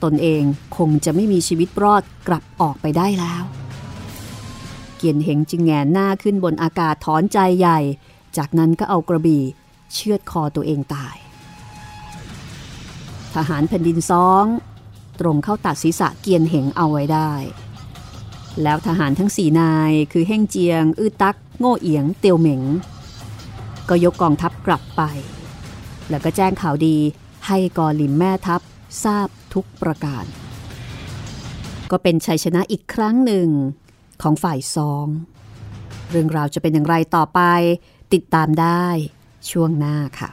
[0.04, 0.42] ตนเอง
[0.76, 3.42] คงจะไม่มีชีวิตรอดกลับออกไปได้แล้ว
[4.96, 7.78] เกียนเหงจึงแงนหน้าขึ้นบนอากาศถอนใจใหญ่
[8.36, 9.42] จากนั้นก็เอากระบี่
[9.92, 11.16] เชือดคอตัวเองตาย
[13.34, 14.44] ทหารแผ่นดินซอง
[15.20, 17.32] ตรงเข้าตัดศีรษะเกียนเหงเอาไว้ได้
[18.62, 22.62] แล้วทหารทั้งสี่นายคือเฮ่งเจียง อื้อตัก โง่เอียง เตียวเหม็ง
[23.88, 25.02] ก็ยกกองทัพกลับไป
[26.10, 26.96] แล้วก็แจ้งข่าวดี
[27.46, 28.60] ให้กอลิมแม่ทัพ
[29.04, 30.24] ทราบทุกประการ
[31.90, 33.48] ก็เป็นชัยชนะอีกครั้งหนึ่ง
[34.22, 35.06] ของฝ่ายซอง
[36.10, 37.40] เรื่องราวจะเป็นอย่างไรต่อไป
[38.14, 38.86] ติดตามได้
[39.50, 40.30] ช่วงหน้าค่ะ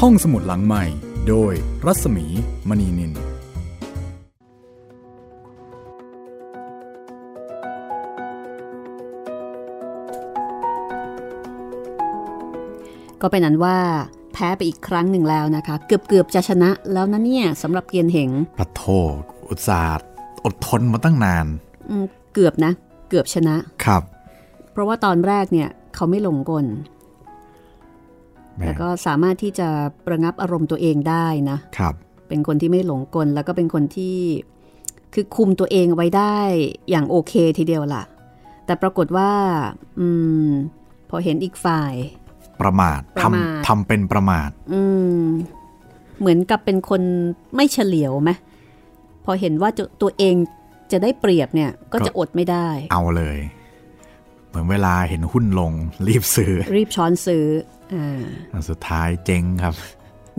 [0.00, 0.84] ห้องสมุดหลังใหม่
[1.28, 1.52] โดย
[1.86, 2.26] รัศมี
[2.68, 3.33] มณีนิน
[13.26, 13.78] ก็เป็นนั้นว่า
[14.32, 18.82] แพ้ไปอีกครั้งหนึ่งแล้วนะคะ เกือบเกือบจะชนะแล้วนะเนี่ยสำหรับเกียนเหงปะโท
[19.50, 20.08] อุตสาห์
[20.44, 21.46] อดทนมาตั้งนาน
[21.90, 22.72] อืมเกือบนะ
[23.08, 24.02] เกือบชนะครับ
[24.72, 26.66] เพราะว่าตอนแรกเนี่ยเขาไม่หลงกล
[28.54, 29.68] แหมแล้วก็สามารถที่จะ
[30.06, 31.94] ประงับอารมณ์ตัวเองได้นะครับ
[32.28, 34.18] เป็นคนที่ไม่หลงกลแล้วก็เป็นคนที่
[35.14, 36.36] คือคุมตัวเองไว้ได้
[36.90, 38.04] อย่างโอเคทีเดียวล่ะ
[38.66, 39.30] แต่ปรากฏว่า
[39.98, 40.06] อื
[40.46, 40.48] ม
[41.10, 41.94] พอเห็นอีกฝ่าย
[42.60, 44.82] ประมาทประมาททำทำเป็นประมาท อื
[45.20, 45.24] ม
[46.20, 47.02] เหมือนกับเป็นคน
[47.54, 48.30] ไม่เฉลียวไหม
[49.24, 50.34] พอเห็นว่าจะตัวเอง
[50.92, 53.38] จะได้เปรียบเนี่ย ก็จะอดไม่ได้ เอาเลย
[54.48, 55.72] เหมือนเวลาเห็นหุ้นลง
[56.08, 57.46] รีบซื้อ รีบช้อนซื้อ
[57.94, 59.74] อ่าสุดท้ายเจ๊งครับ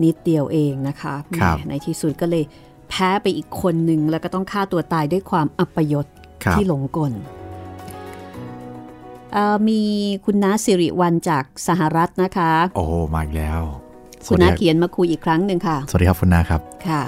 [0.02, 2.44] นิดเดียวเองนะคะครับแหมในที่สุดก็เลย
[2.88, 6.06] แพ้ไปอีกคนหนึ่งแล้วก็ต้องฆ่าตัวตายด้วยความอัปยศ
[6.44, 7.45] ครับที่หลงกลเอ่อ
[9.68, 9.82] มี
[10.24, 12.84] คุณน้าสิริวัลจากสหรัฐนะคะ โอ้
[13.14, 13.60] มาอีกแล้ว
[14.26, 17.02] สคุวัณสดีน้าครับเขียนมาคุยอีกครั้งหนึ่งค่ะ สวัสดีครับคุณนาครับค่ะ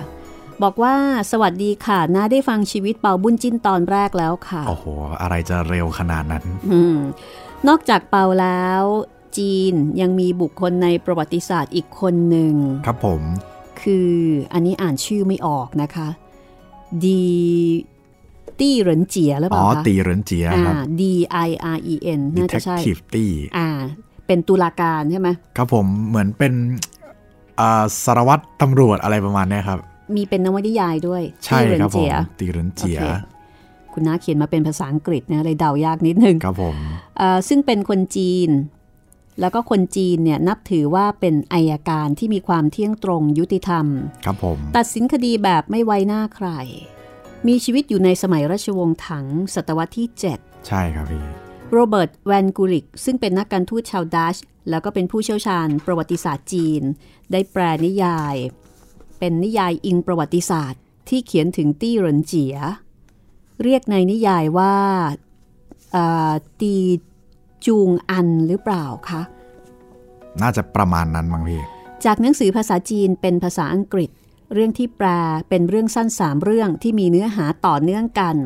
[0.62, 0.94] บอกว่า
[1.32, 4.84] สวัสดีค่ะน้าได้ฟังชีวิตเปาบุญจิ้นตอนแรกแล้วค่ะ โอ้โห
[5.20, 6.96] อะไรจะเร็วขนาดนั้นอืม
[7.68, 8.82] นอกจากเปาแล้ว
[9.38, 12.54] จีนยังมีบุคคลในประวัติศาสตร์อีกคนหนึ่ง
[12.86, 13.22] ครับผม
[13.82, 14.12] คือ
[14.52, 16.08] อันนี้อ่านชื่อไม่ออกนะคะ
[17.06, 17.26] ดี
[18.60, 21.02] ตี้เหรินเจียหรือเปอ๋ล่าอคะตีเหรินเจียอ่าครับ D
[21.48, 23.24] I R E N น่าจะใช่ Detective ตี
[23.58, 23.68] อ่า
[24.26, 26.52] เป็นตุลาการใช่ไหมครับผมเหมือนเป็น
[27.60, 29.78] อ่าสารวัตรตำรวจอะไรประมาณเนี้ยครับ
[30.14, 33.04] มีเป็นนวนิยายด้วย ใช่ตี้เหรินครับผเจีมยตีเหรินเจียโอเค
[33.92, 36.76] คุณน้าเขียนมาเป็นภาษาอังกฤษนะเลยเดายากนิดนึงครับผม
[37.18, 38.50] เอ่อซึ่งเป็นคนจีน
[39.40, 43.86] แล้วก็คนจีนเนี่ยนับถือว่าเป็นอายการที่มีความเที่ยงตรงยุติธรรม
[44.24, 46.48] ครับผม ตัดสินคดีแบบไม่ไว้หน้าใคร
[47.46, 51.24] มีชีวิตอยู่ในสมัยราชวงศ์ถัง ศตวรรษที่ 7 ใช่ครับพี่
[51.72, 54.36] โรเบิร์ต แวนกูริก ซึ่งเป็นนักการทูตชาวดัช
[54.70, 56.82] แล้วก็เป็นผู้เชี่ยวชาญประวัติศาสตร์จีน
[57.32, 58.36] ได้แปลนิยาย
[59.18, 62.56] เป็นนิยายอิงประวัติศาสตร์ ที่เขียนถึงตี้เหรินเจีย
[63.62, 64.74] เรียกในนิยายว่า
[65.92, 66.76] เอ่อตี
[67.66, 69.22] จูงอันหรือเปล่าคะ
[70.42, 71.62] น่าจะประมาณนั้นมั้งพี่
[72.04, 74.10] จากหนังสือภาษาจีนเป็นภาษาอังกฤษ
[74.52, 75.08] เรื่องที่แปล
[75.48, 78.36] เป็นเรื่องสั้นสามเรื่องที่มีเนื้อหาต่อเนื่องกัน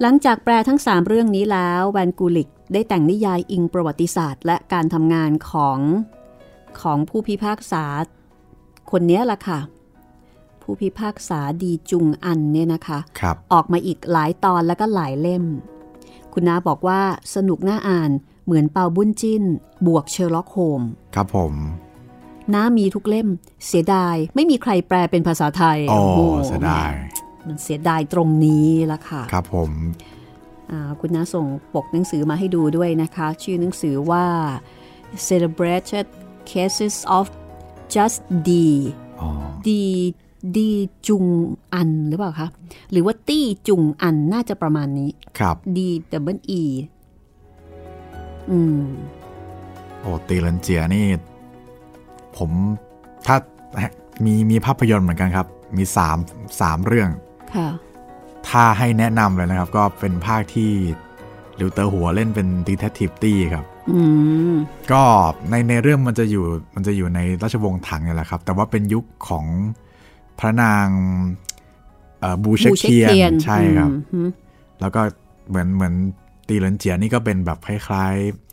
[0.00, 5.78] หลังจากแปลทั้งสามเรื่องนี้แล้วแวนกูลิกได้แต่งนิยายอิงประวัติศาสตร์ และการทำงานของ
[6.80, 7.84] ของผู้พิพากษา
[8.90, 9.60] คนเนี้ยล่ะค่ะ
[10.62, 15.44] ผู้พิพากษาตี๋จุงอันเนี่ยนะคะครับออกมาอีกหลายตอนแล้วก็หลายเล่ม
[16.32, 17.00] คุณน้าบอกว่า
[17.34, 18.10] สนุกน่าอ่าน
[18.44, 19.42] เหมือนเปาบุ้นจิ้น
[19.86, 20.82] บวกเชอร์ล็อกโฮมส์
[21.14, 21.52] ครับผม
[22.54, 23.28] น้ามีทุกเล่ม
[23.66, 26.90] เสียดายไม่มีใครแปลเป็นภาษาไทยโอ้โหเสียดาย
[27.46, 29.70] มันเสียดายตรงนี้ละค่ะ ครับผม
[30.70, 34.26] อ่าคุณน้าส่งปกหนังสือมาให้ดูด้วยนะคะ ชื่อหนังสือว่า
[35.28, 36.06] celebrated
[36.50, 37.26] cases of
[37.94, 38.50] just D
[39.20, 39.28] อ๋อ
[39.66, 39.68] D
[40.56, 40.58] D
[41.08, 41.24] จุง
[41.74, 42.48] อันหรือเปล่าคะ
[42.90, 45.78] หรือว่าตี้จุงอันน่าจะประมาณนี้ ครับ D
[46.12, 46.62] double E
[48.50, 48.84] อืม
[50.00, 51.06] โอ้ตีเหรินเจียนี่
[52.38, 52.50] ผม
[53.26, 53.36] ถ้า
[54.24, 56.16] มีมีภาพยนตร์เหมือนกันครับ มีสาม
[56.60, 57.10] สามเรื่อง
[57.54, 57.68] ค่ะ
[58.48, 60.70] ถ้าให้แนะนำเลยนะครับ ก็เป็นภาคที่
[61.56, 64.02] หลิวเต๋อหัวเล่นเป็น Detective ตี๋ครับอื
[64.52, 64.54] ม
[64.92, 65.02] ก็
[65.50, 69.46] ในในเรื่องมันจะอยู่มันจะอยู่ในราชวงศ์ถังเนี่ยแหละครับ แต่ว่าเป็นยุคของ
[70.38, 70.86] พระนาง
[72.20, 74.28] เอ่อบูเชคบูเช็คเคียเทียนนใช่ครับอืม
[74.80, 75.00] แล้วก็
[75.48, 75.94] เหมือนเหมือน
[76.48, 78.51] ตี๋เหรินเจี๋ยนี่ก็เป็นแบบคล้ายๆ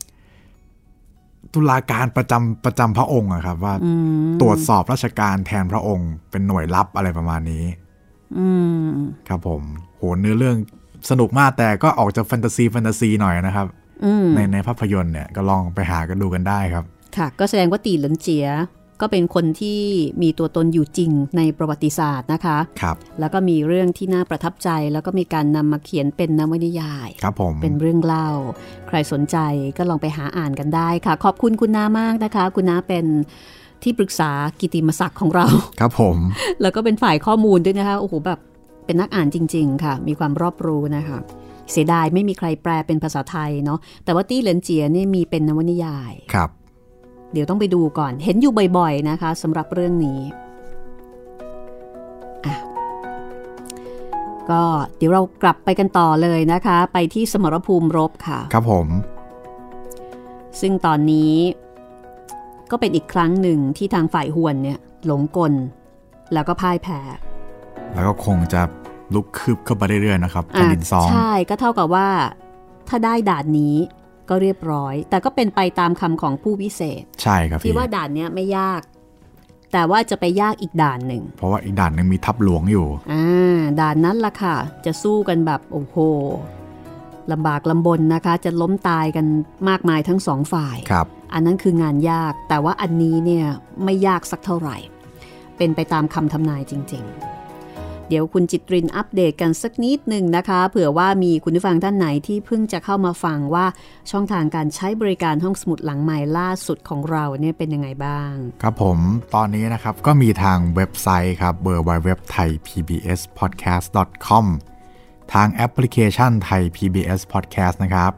[1.54, 3.92] ตุลาการประจำประจำพระองค์อะครับ ว่าอื
[4.26, 7.66] มตรวจสอบราชการแทนพระองค์ เป็นหน่วยลับอะไรประมาณนี้
[8.38, 8.48] อื
[8.88, 8.90] ม
[9.28, 9.62] ครับผม
[9.98, 10.58] โหเนื้อเรื่อง
[11.10, 13.68] สนุกมากแต่ก็ออกจากแฟนตาซีแฟนตาซีหน่อยนะครับ
[14.06, 16.84] อืมในในภาพยนตร์เนี่ยก็ลองไปหากันดูกันได้ครับ
[17.18, 18.48] ค่ะ ก็แสดงว่าตีเหลินเจีย
[19.02, 19.82] ก็เป็นคนที่
[20.22, 28.30] มีตัวตนอยู่จริงในประวัติศาสตร์นะคะครับแล้วก็มีเรื่องที่น่าประทับใจ แล้วก็มีการนำมาเขียนเป็นนวนิยายครับผมเป็นเรื่องเล่า
[28.88, 29.38] ใครสนใจ
[29.78, 33.06] ก็ลองไปหาอ่านกันได้ค่ะ ขอบคุณคุณน้ามากนะคะ คุณน้าเป็น
[33.84, 35.48] ที่ปรึกษากิตติมศักดิ์ของเรา
[35.80, 36.18] ครับผม
[36.62, 38.40] แล้วก็เป็นฝ่ายข้อมูลด้วยนะคะ โอ้โหแบบ
[38.86, 41.20] เป็นนักอ่านจริง ๆ ค่ะ มีความรอบรู้นะคะ
[41.72, 46.50] เสียดายไม่มีใครแปลเป็นภาษาไทยเนาะ แต่ว่าตี้เหลินเจียนี่มีเป็นนวนิยาย ครับ
[47.34, 50.20] เดี๋ยวต้องไปดูก่อน เห็นอยู่บ่อยๆนะคะสำหรับเรื่องนี้
[52.46, 52.56] อะ
[54.50, 54.62] ก็
[54.98, 58.88] เดี๋ยวเรากลับไปกันต่อเลยนะคะ ไปที่สมรภูมิรบค่ะ ครับผม
[60.62, 61.34] ซึ่งตอนนี้
[62.72, 65.54] ก็เป็นอีกครั้งหนึ่งที่ทางฝ่ายหวนเนี่ยหลงกล
[66.34, 67.00] แล้วก็พ่ายแพ้
[67.94, 68.62] แล้วก็คงจะ
[69.14, 72.08] ลุกคืบเข้าไปเรื่อยๆนะครับแผ่นดินซอง ใช่ก็เท่ากับว่า
[72.90, 73.76] ถ้าได้ด่านนี้
[74.30, 78.82] ก็เรียบร้อย แต่ก็เป็นไปตามคำของผู้วิเศษ ใช่ครับที่พี่ว่าด่านเนี้ยไม่ยาก
[79.74, 85.98] แต่ว่าจะไปยากอีกด่านหนึ่ง เพราะว่าอีกด่านหนึงมีทัพหลวงอยู่อ่าด่านนั้นล่ะค่ะ จะสู้กันแบบโอ้โห
[87.32, 89.26] ลำบากลำบนนะคะ จะล้มตายกัน
[89.70, 93.46] มากมายทั้งสองฝ่ายครับ อันนั้นคืองานยาก แต่ว่าอันนี้เนี่ย
[93.84, 94.78] ไม่ยากสักเท่าไหร่
[95.58, 97.39] เป็นไปตามคำทำนายจริง ๆ
[98.10, 103.66] เดี๋ยวคุณจิตรินอัปเดตกันสักนิดหนึ่งนะคะ เผื่อว่ามีคุณผู้ฟังท่านไหนที่เพิ่งจะเข้ามาฟังว่า
[104.12, 108.32] ช่องทางการใช้บริการห้องสมุดหลังใหม่ล่าสุดของเราเนี่ยเป็นยังไงบ้าง
[108.64, 108.98] ครับผม
[109.36, 113.88] ตอนนี้นะครับก็มีทางเว็บไซต์ครับ w w w t h a i PBS podcast
[114.28, 114.46] com
[115.34, 118.12] ทางแอปพลิเคชันไทย PBS podcast นะครับ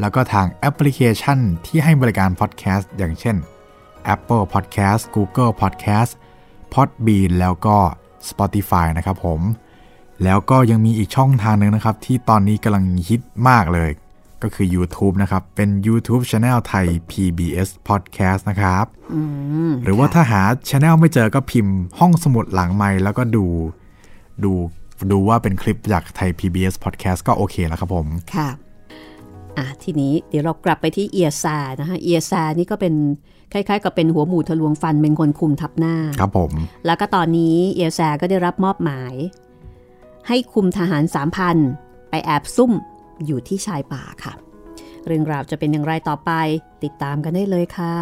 [0.00, 3.36] แล้วก็ทางแอปพลิเคชันที่ให้บริการ podcast อย่างเช่น
[4.14, 6.12] Apple Podcast Google Podcast
[6.72, 7.78] Podbean แล้วก็
[8.30, 9.40] Spotify นะครับผม
[10.24, 13.90] แล้วก็ยังมีอีกช่องทางหนึ่งนะครับ ที่ตอนนี้กำลังฮิตมากเลย
[14.42, 19.20] ก็คือ YouTube นะครับ เป็น YouTube Channel Thai PBS Podcast นะครับอื
[19.68, 23.46] มหรือว่าถ้าหาช anel ไม่เจอก็พิมพ์ห้องสมุดหลังไม้แล้วก็ดู
[24.44, 24.52] ดู
[25.10, 28.48] ดูว่าเป็นคลิปจากไทย PBS Podcast ก็โอเคแล้วครับผม ค่ะ
[29.58, 32.94] อะทีนี้เดี๋ยวเรากลับไปที่เอียซานะคะเอียซานี่ก็เป็น
[33.56, 36.52] คล้ายๆ กับเป็นหัวหมูทะลวงฟันเป็นคนคุมทับหน้า ครับผม
[36.86, 39.14] แล้วก็ตอนนี้เอียแซก็ได้รับมอบหมาย
[40.28, 41.56] ให้คุมทหารสามพัน
[42.10, 42.72] ไปแอบซุ่ม
[43.26, 44.32] อยู่ที่ชายป่าค่ะ
[45.06, 46.30] เรื่องราวจะเป็นอย่างไรต่อไป
[46.84, 47.94] ติดตามกันได้เลยค่ะ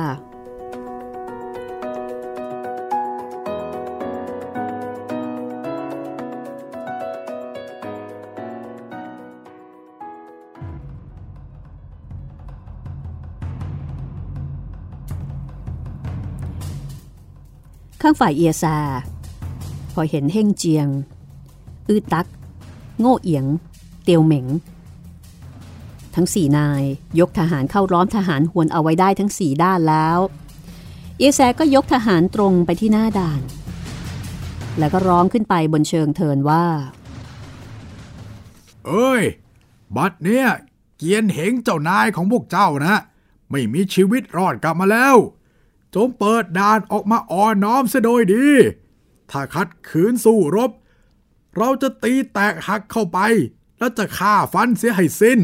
[18.07, 18.77] ข้างฝ่ายเอียซา
[19.95, 20.89] พอเห็นเฮ่งเจียง
[21.89, 22.27] อื้อตัก
[22.99, 23.47] โง่เอียง
[24.05, 24.47] เตียวเหม็ง
[26.15, 26.83] ทั้งสี่นาย
[27.21, 30.19] ยกทหารเข้าร้อมทหารหวนเอาไว้ได้ทั้งสี่ด้านแล้ว
[31.17, 33.41] เอียแซก็ยกทหารตรงไปที่หน้าด่าน
[34.79, 36.65] แล้วก็ร้องขึ้นไปบนเชิงเทินว่า
[38.87, 39.23] เอ้ย
[39.97, 40.47] บัดเนี้ย
[40.97, 42.95] เกียนเหงเจ้านายของพวกเจ้านะ
[43.51, 45.17] ไม่มีชีวิตรอดกลับมาแล้ว
[45.95, 48.47] จงเปิดด่านออกมาอ่อนน้อมเสียโดยดี
[49.31, 50.71] ถ้าคัดขืนสู้รบ
[51.57, 53.19] เราจะตีแตกหักเข้าไป
[53.79, 55.41] แล้วจะฆ่าฟันเสียให้สิ้น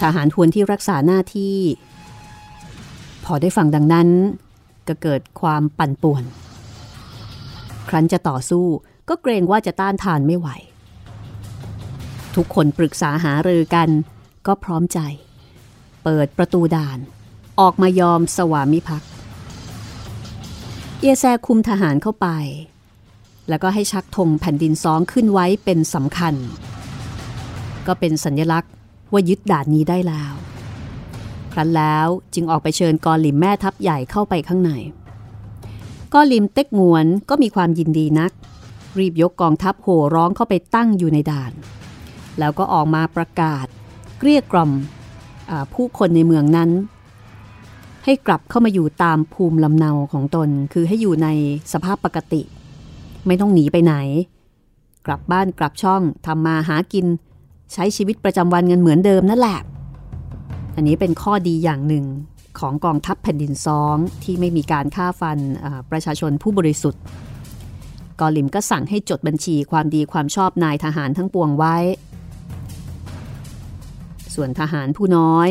[0.00, 1.56] ทหารทวนที่รักษาหน้าที่
[3.24, 4.08] พอได้ฟังดังนั้น
[4.88, 6.24] ก็เกิดความปั่นป่วน
[7.88, 8.66] ครั้นจะต่อสู้
[9.08, 10.48] ก็เกรงว่าจะต้านทานไม่ไหว
[12.34, 13.88] ทุกคนปรึกษาหารือกัน
[14.46, 14.98] ก็พร้อมใจ
[16.04, 16.98] เปิดประตูด่าน
[17.60, 19.10] ออกมายอมสวามิภักดิ์
[21.00, 22.28] เยแซคุมทหารเข้าไป
[23.48, 26.34] แล้วก็ให้ชักธงแผ่นดินซองขึ้นไว้เป็นสำคัญ
[27.86, 28.72] ก็เป็นสัญลักษณ์
[29.12, 30.34] ว่ายึดด่านนี้ได้แล้ว
[31.52, 34.72] ครั้นแล้วจึงออกไปเชิญกอลิมแม่ทัพใหญ่เข้าไปข้างใน
[36.14, 38.32] กอลิมเต็กงวนก็มีความยินดีนัก
[38.98, 41.52] รีบยกกองทัพโห่ร้องเข้าไปตั้งอยู่ในด่าน
[42.38, 43.66] แล้วก็ออกมาประกาศ
[44.18, 44.72] เกลี้ยกล่อม
[45.74, 46.70] ผู้คนในเมืองนั้น
[48.04, 51.28] ให้กลับเข้ามาอยู่ตามภูมิลำเนาของตน คือให้อยู่ใน
[51.72, 52.42] สภาพปกติ
[53.26, 53.94] ไม่ต้องหนีไปไหน
[55.06, 57.06] กลับบ้านกลับช่องทำมาหากิน
[57.72, 59.58] ใช้ชีวิตประจำวันกันเหมือนเดิมนั่นแหละ
[60.76, 62.04] อันนี้เป็นข้อดีอย่างหนึ่ง
[62.58, 65.38] ของกองทัพแผ่นดินซองที่ไม่มีการฆ่าฟัน
[65.90, 67.02] ประชาชนผู้บริสุทธิ์
[68.20, 71.76] กอลิมก็สั่งให้จดบัญชีความดีความชอบนายทหารทั้งปวงไว้
[74.42, 75.48] ส่วนทหารผู้น้อย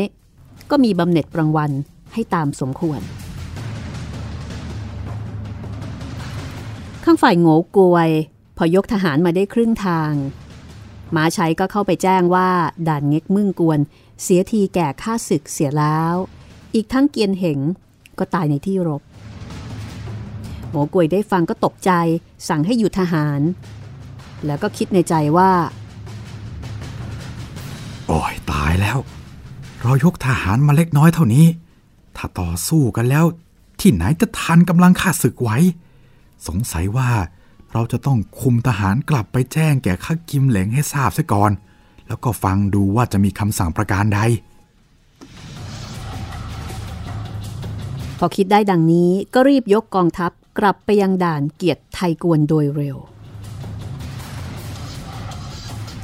[0.70, 1.70] ก็มีบำเหน็จรางวัล
[2.12, 3.00] ให้ตามสมควร
[7.04, 8.10] ข้างฝ่ายโง่กวย
[8.56, 10.12] พอยกทหารมาได้ครึ่งทาง
[11.14, 12.50] ม้าชัยก็เข้าไปแจ้งว่า
[12.88, 13.80] ด่านเง็กมึ่งกวน
[14.22, 16.14] เสียทีแก่ข้าศึกเสียแล้ว
[16.74, 17.58] อีกทั้งเกียนเหง
[18.18, 19.02] ก็ตายในที่รบ
[20.70, 21.92] หมอกวยได้ฟังก็ตกใจ
[22.48, 23.40] สั่งให้หยุดทหาร
[24.46, 25.50] แล้วก็คิดในใจว่า
[28.12, 28.98] โอ้ยตายแล้ว
[29.82, 31.46] เรายกทหารมาเล็กน้อยเท่านี้
[32.16, 33.24] ถ้าต่อสู้กันแล้ว
[33.80, 35.56] ที่ไหนจะทันกำลังข้าศึกไว้
[36.46, 37.10] สงสัยว่า
[37.72, 41.50] เราจะต้องคุมทหารกลับไปแจ้งแก่ข้ากิมเหลงให้ทราบซะก่อน
[42.06, 44.20] แล้วก็ฟังดูว่าจะมีคำสั่งประการใด
[48.18, 52.96] พอคิดได้ดังนี้ก็รีบยกกองทัพกลับไปยังด่านเกียรติไทยกวนโดยเร็ว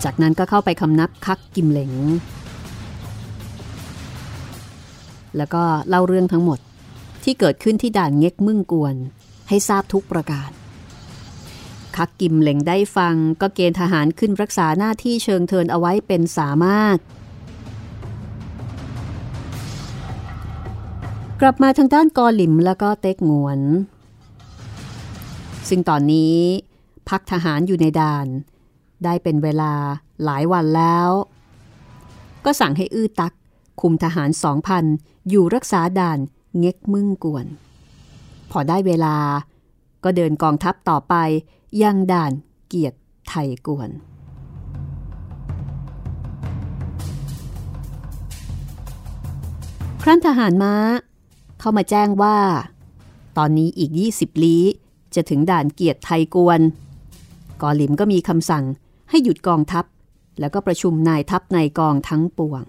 [0.05, 1.93] จากนั้นก็เข้าไปคำนับคักกิมเหลง
[5.37, 6.59] แล้วก็เล่าเรื่องทั้งหมด
[7.25, 8.95] ที่เกิดขึ้นที่ด่านเง็กมึงกวน
[9.49, 10.51] ให้ทราบทุกประการ
[11.97, 16.99] คักกิมเหลงได้ฟังก็เกณฑ์ทหารขึ้นรักษาหน้าที่เชิงเทินเอาไว้เป็นสามารถ
[21.41, 23.61] กลับมาทางด้านกอหลิมแล้วก็เต็กงวน
[25.69, 26.37] ซึ่งตอนนี้
[27.09, 28.27] พักทหารอยู่ในด่าน
[29.05, 29.73] ได้เป็นเวลา
[30.25, 31.09] หลายวันแล้ว
[32.45, 33.33] ก็สั่งให้อื้อตัก
[33.81, 34.85] คุมทหารสองพัน
[35.29, 36.19] อยู่รักษาด่าน
[36.59, 37.47] เง็กมึงกวน
[38.51, 39.17] พอได้เวลา
[40.05, 41.15] ก็เดินกองทัพต่อไป
[41.83, 42.33] ยังด่าน
[42.67, 43.91] เกียรติไทยกวน
[50.03, 50.75] ครั้นทหารม้า
[51.61, 52.39] เข้ามาแจ้งว่า
[53.37, 54.65] ตอนนี้อีก 20 ลี้
[55.15, 56.61] จะถึงด่านเกียรติไทยกวน
[57.63, 58.65] กอหลิมก็มีคำสั่ง
[59.17, 59.85] ให้หยุดกองทัพ
[60.41, 62.63] แล้วก็ประชุมนายทัพในกองทั้งปวง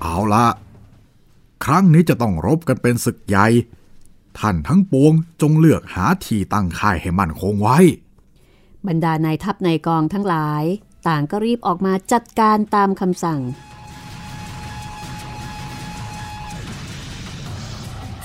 [0.00, 0.46] เอาละ
[1.64, 3.46] ครั้งนี้จะต้องรบกันเป็นศึกใหญ่
[4.38, 7.78] ท่านทั้งปวงจงเลือกหาที่ตั้งค่ายให้มั่นคงไว้
[8.86, 10.64] บรรดานายทัพนายกองทั้งหลาย
[11.08, 13.40] ต่างก็รีบออกมาจัดการตามคำสั่ง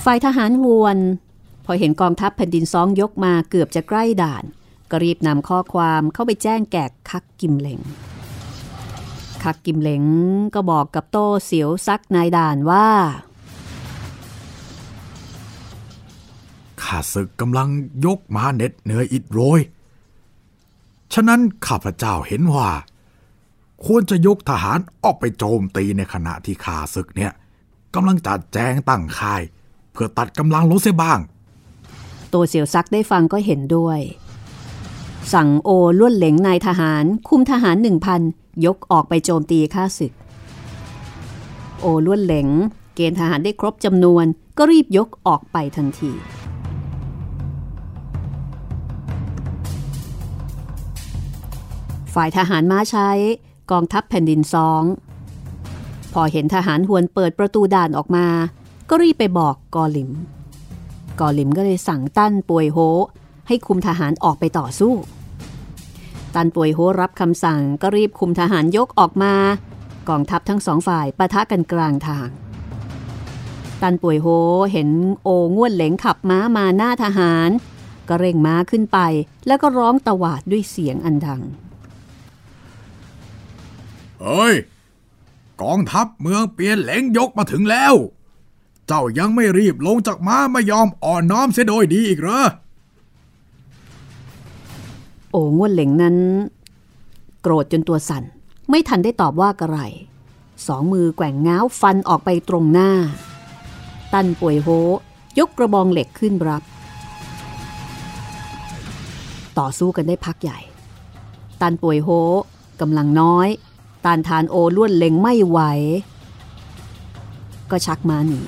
[0.04, 0.98] ฝ่ายทหารฮวน
[1.29, 1.29] พ
[1.70, 4.44] อเห็นกองทัพแผ่นดินซองยกมาเกือบจะใกล้ด่าน
[4.90, 7.80] ก็รีบนำข้อความเข้าไปแจ้งแก่คักกิมเหลง
[9.42, 10.04] คักกิมเหลง
[10.54, 12.88] ก็บอกกับโต้เสียวซักนายด่านว่า
[16.82, 17.68] ข้าศึกกำลัง
[18.06, 19.60] ยกมาเน็ดเหนืออิดโรย
[21.14, 22.70] ฉะนั้นข้าพเจ้าเห็นว่า
[23.86, 27.32] ควรจะยกทหารออกไปโจมตีในขณะที่ข้าศึกเนี่ย
[27.94, 29.42] กำลังจัดแจงตั้งค่าย
[29.92, 31.18] เพื่อตัดกำลังลดเสียบ้าง
[32.32, 34.00] ตัวเสียวซักได้ฟังก็เห็นด้วย
[35.32, 38.20] สั่งโอล้วนเหลงนายทหาร คุมทหารหนึ่งพัน
[38.66, 40.12] ยกออกไปโจมตีข้าศึก
[41.80, 42.48] โอล้วนเหลง
[42.94, 44.24] เกณฑ์ทหารได้ครบจำนวน
[44.58, 46.12] ก็รีบยกออกไปทันที
[52.14, 53.10] ฝ่ายทหารม้าใช้
[53.70, 54.82] กองทัพแผ่นดินซอง
[56.12, 58.26] พอเห็นทหารหวนเปิดประตูด่านออกมา
[58.88, 60.10] ก็รีบไปบอกกอลิม
[61.20, 62.78] กอลิมก็เลยสั่งตั้นป่วยโฮ
[63.48, 64.92] ให้คุมทหารออกไปต่อสู้
[66.34, 69.34] ตันป่วยโฮรับคำสั่งก็รีบคุมทหารยกออกมา
[70.08, 72.28] กองทัพทั้งสองฝ่ายปะทะกันกลางทาง
[73.82, 74.26] ตันป่วยโฮ
[74.72, 74.88] เห็น
[75.22, 77.50] โอง่วนเหลงขับม้ามาหน้าทหาร
[78.08, 78.98] ก็เร่งม้าขึ้นไป
[79.46, 81.42] แล้วก็ร้องตวาดด้วยเสียงอันดัง
[84.20, 84.54] เอ้ย
[85.62, 87.94] กองทัพเมืองเปลี่ยนเหลงยกมาถึงแล้ว
[88.92, 92.40] เจ้ายังไม่รีบลงจากม้าไม่ยอมอ่อนน้อมเสียโดยดีอีกเหรอ
[95.30, 96.16] โอ้งวนเหลงนั้น
[97.42, 98.24] โกรธจนตัวสั่น
[98.70, 99.78] ไม่ทันได้ตอบว่ากระไร
[100.66, 102.90] สองมือแกว่งง้าวฟันออกไปตรงหน้า
[104.12, 104.68] ตันป่วยโฮ
[105.38, 106.62] ยกกระบองเหล็กขึ้นรับ
[109.58, 110.58] ต่อสู้กันได้พักใหญ่
[111.60, 112.08] ตันป่วยโฮ
[112.80, 113.48] กำลังน้อย
[114.04, 115.58] ตานทานโอล้วนเล็งไม่ไหว
[117.70, 118.42] ก็ชักมาหนี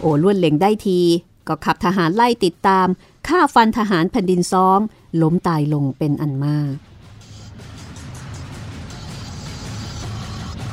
[0.00, 1.00] โอล้วนเล็งได้ที
[1.48, 2.86] ก็ขับทหารไล่ติดตาม
[3.28, 4.80] ฆ่าฟันทหารแผ่นดินซ้อม
[5.22, 6.74] ล้มตายลงเป็นอันมาก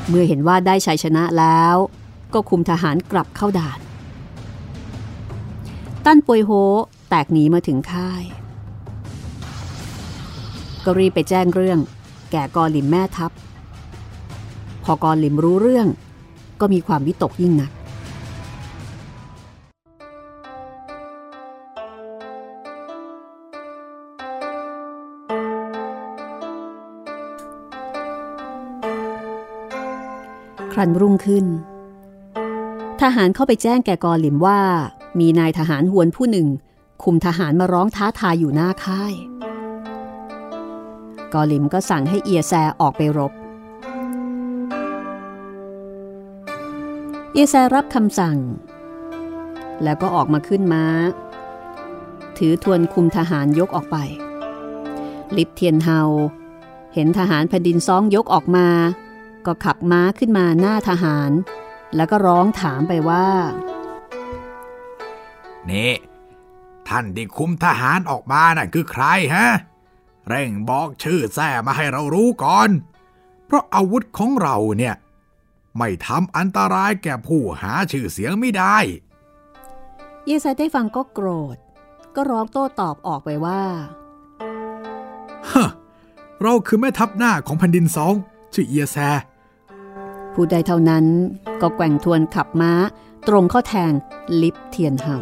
[0.08, 1.76] เมื่อเห็นว่าได้ชัยชนะแล้ว
[2.34, 3.80] ก็คุมทหารกลับเข้าด่าน
[6.06, 6.52] ตั้นปวยโฮ
[7.10, 8.24] แตกหนีมาถึงค่าย
[10.86, 11.80] ก็รีบไปแจ้งเรื่อง
[12.32, 13.32] แก่กอลิมแม่ทัพ
[14.84, 15.88] พอกอลิมรู้เรื่อง
[16.60, 17.72] ก็มีความวิตกยิ่งนัก
[30.76, 31.46] ครันรุ่งขึ้น
[33.02, 34.60] ทหารเข้าไปแจ้งแก่กอหลิมว่า
[35.20, 36.48] มีนายทหารหวนผู้หนึ่ง
[37.04, 39.14] คุมทหารมาร้องท้าทายอยู่หน้าค่าย
[41.34, 43.32] กอหลิมก็สั่งให้เอียแซออกไปรบ
[47.32, 48.38] เอียแซรับคำสั่ง
[49.84, 50.86] แล้วก็ออกมาขึ้นม้า
[52.38, 53.98] ถือทวนคุมทหารยกออกไป
[55.38, 56.02] ลิบเทียนเฮา
[56.94, 58.68] เห็นทหารแผ่นดินซ้องยกออกมา
[59.48, 61.32] ก็ขับม้าขึ้นมาหน้าทหาร
[61.96, 63.28] แล้วก็ร้องถามไปว่า
[65.70, 65.94] นี่
[66.88, 69.04] ท่านที่คุมทหารออกมานั่นคือใคร
[69.36, 69.48] ฮะ
[70.28, 72.70] เร่งบอกชื่อแท้มาให้เรารู้ก่อน
[73.46, 74.96] เพราะอาวุธของเราเนี่ย
[75.78, 78.78] ไม่ทำอันตรายแก่ผู้หาชื่อเสียงไม่ได้
[80.26, 81.58] เยซายได้ฟังก็โกรธ
[82.16, 83.62] ก็ร้องโต้ตอบออกไปว่า
[85.52, 85.70] ฮะ
[86.42, 88.14] เราคือแม่ทัพหน้าของแผ่นดินสอง
[88.54, 88.98] ชื่อเอียแซ
[90.40, 91.06] ผู้ใดเท่านั้น
[91.62, 92.72] ก็แกว่งทวนขับม้า
[93.28, 93.92] ตรงเข้าแทง
[94.42, 95.18] ลิฟเทียนเฮา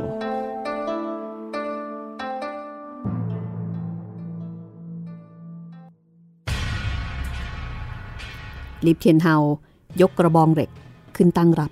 [8.85, 9.35] ลิฟเทียนเฮา
[10.01, 10.69] ยกกระบองเหล็ก
[11.15, 11.71] ขึ้นตั้งรับ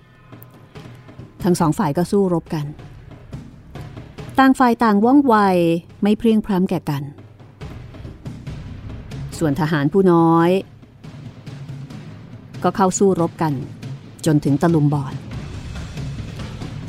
[1.43, 2.65] ทั้งสองฝ่ายก็สู้รบกัน
[4.39, 5.35] ต่างฝ่ายต่างว่องไว
[6.01, 7.03] ไม่เพลี่ยงพล้ำแก่กัน
[9.37, 10.49] ส่วนทหารผู้น้อย
[12.63, 13.53] ก็เข้าสู้รบกัน
[14.25, 15.13] จนถึงตะลุมบอด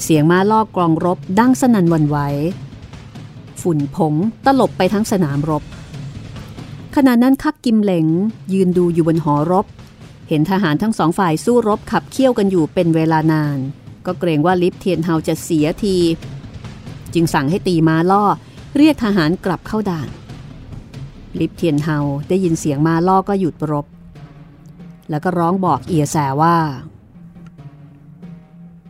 [0.03, 2.19] เสียงม้าลอกกรองรบดังสนั่นวันไหว
[3.61, 4.15] ฝุ่นผง
[4.47, 5.63] ตลบไปทั้งสนามรบ
[6.97, 8.07] ขณะนั้นคักกิมเหลง
[8.53, 9.67] ยืนดูอยู่บนหอรบ
[10.29, 13.59] เห็นทหารทั้งสองฝ่ายสู้รบขับเคี่ยวกันอยู่เป็นเวลานาน
[14.07, 15.97] ก็เกรงว่าลิฟเทียนเฮาจะเสียที
[17.15, 18.25] จึงสั่งให้ตีม้าล่อ
[18.77, 20.09] เรียกทหารกลับเข้าด่าน
[21.39, 21.99] ลิฟเทียนเฮา
[22.29, 23.87] ได้ยินเสียงม้าล่อก็หยุดรบ
[25.11, 26.57] แล้วก็ร้องบอกเอียแสว่า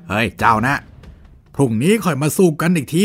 [0.08, 0.74] เฮ้ย เจ้านะ
[1.54, 3.04] พรุ่งนี้ค่อยมาสู้กันอีกที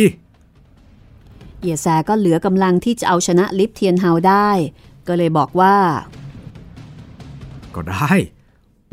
[1.59, 4.49] เอียแซก็เหลือกำลังที่จะเอาชนะลิฟเทียนเฮาได้
[5.07, 5.75] ก็เลยบอกว่า
[7.75, 8.13] ก็ได้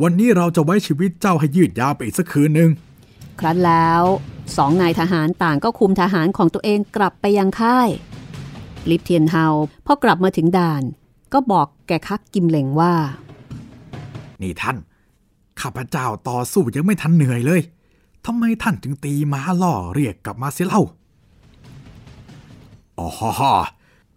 [0.03, 2.71] วันนี้เราจะไว้ชีวิตเจ้าให้ยืดยาวไปอีกสักคืนหนึ่ง
[3.41, 4.03] ครั้นแล้ว
[4.57, 7.89] สองนายทหารต่างก็คุมทหารของตัวเองกลับไปยังค่าย
[8.91, 9.47] ลิฟเทียนเฮา
[9.87, 10.83] พอกลับมาถึงด่าน
[11.33, 12.95] ก็บอกแกคักกิมเหลงว่า
[14.45, 14.77] นี่ท่าน
[15.61, 17.61] ข้าพเจ้าต่อสู้ยังไม่ทันเหนื่อยเลย
[18.27, 20.83] ทำไมท่านจึงตีม้าล่อเรียกกลับมาเสียเล่า
[22.99, 23.09] อ๋อ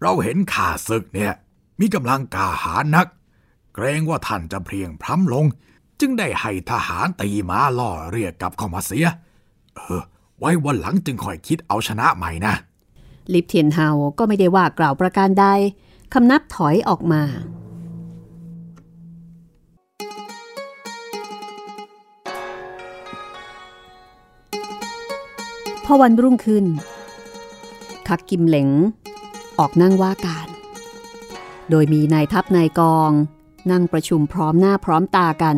[0.00, 1.32] เราเห็นข่าศึกเนี่ย
[1.80, 3.06] มีกำลังกาหานัก
[3.74, 5.44] เกรงว่าท่านจะเพียงพล้ำลง
[6.00, 9.06] จึงได้ให้ทหารตีม้าล่อเรียกกลับเข้ามาเสีย
[9.74, 10.02] เออ
[10.38, 12.54] ไว้วันหลังจึงค่อยคิดเอาชนะใหม่นะ
[13.32, 15.46] ลิฟเทียนเฮาก็ไม่ได้ว่ากล่าวประการใด
[16.12, 17.22] คำนับถอยออกมา
[25.90, 26.64] พอวันรุ่งขึ้น
[28.08, 28.68] คักกิมเหลง
[29.58, 30.48] ออกนั่งว่าการ
[31.70, 33.10] โดยมีนายทัพนายกอง
[33.70, 35.56] นั่งประชุมพร้อมหน้าพร้อมตากัน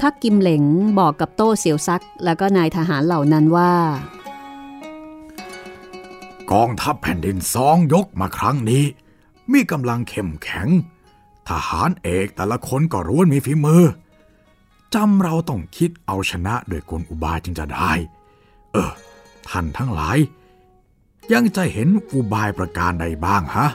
[0.00, 0.64] คักกิมเหลง
[0.98, 3.74] บอกกับโต้เสียวซัก แล้วก็นายทหารเหล่านั้นว่า
[6.52, 8.84] กองทัพแผ่นดินสองยกมาครั้งนี้
[9.52, 10.68] มีกำลังเข้มแข็ง
[11.48, 13.82] ทหารเอกแต่ละคนก็ร้วนมีฝีมือ
[14.94, 17.92] จำเราต้องคิดเอาชนะโดยกลอุบายจึงจะได้
[18.72, 18.92] เออ
[19.48, 20.18] ท่านทั้งหลาย
[21.32, 23.68] ยังจะเห็นอุบายประการใดบ้างฮะ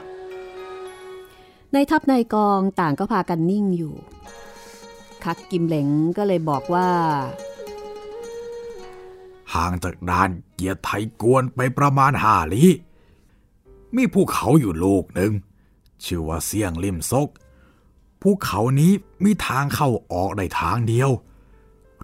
[1.74, 3.96] ในทัพนายกองต่างก็พากันนิ่งอยู่
[5.24, 6.90] คักกิมเหลงก็เลยบอกว่า
[9.54, 12.70] ห่างจากด่านเกียรติไทยกวนไปประมาณห้าลี้
[13.96, 15.34] มีภูเขาอยู่ลูกหนึ่ง
[16.04, 17.30] ชื่อว่าเสี่ยงลิมซก
[18.22, 18.92] ภูเขานี้
[19.24, 21.10] มีทางเข้าออกได้ทางเดียว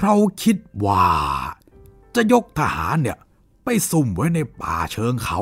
[0.01, 1.07] เราคิดว่า
[2.15, 3.17] จะยกทหารเนี่ย
[3.63, 5.39] ไปซุ่มไว้ในป่าเชิงเขา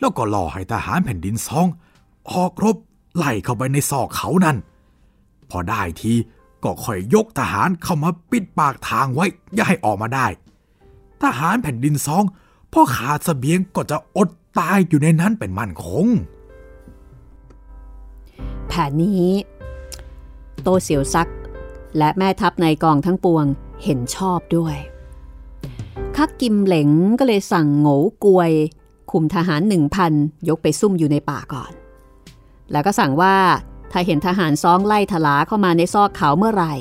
[0.00, 1.66] แล้วก็ล่อให้ทหารแผ่นดินซอง
[2.30, 2.76] ออกรบ
[3.16, 4.56] ไล่เข้าไปในซอกเขานั่น
[5.50, 6.12] พอได้ที
[6.64, 10.26] ก็ค่อยยกทหารเข้ามาปิดปากทางไว้ อย่าให้ออกมาได้
[11.22, 12.24] ทหารแผ่นดินซอง
[12.72, 14.28] พอขาดเสบียงก็จะอด
[14.58, 16.06] ตายอยู่ในนั้นเป็นมั่นคง
[18.68, 19.34] แผนนี้
[20.62, 21.30] โตเสียวซัก
[21.98, 23.44] และแม่ทัพในกองทั้งปวง
[23.84, 24.76] เห็นชอบด้วย
[26.16, 28.52] คักกิมเหลงก็เลยสั่งโง่กวย
[29.10, 30.12] คุมทหารหนึ่งพัน
[30.48, 31.72] ยกไปซุ่มอยู่ในป่าก่อน
[32.72, 33.36] แล้วก็สั่งว่า
[33.92, 36.74] ถ้าเห็นทหารซ้องไล่ถลาเข้ามาในซอกเขาเมื่อไหร่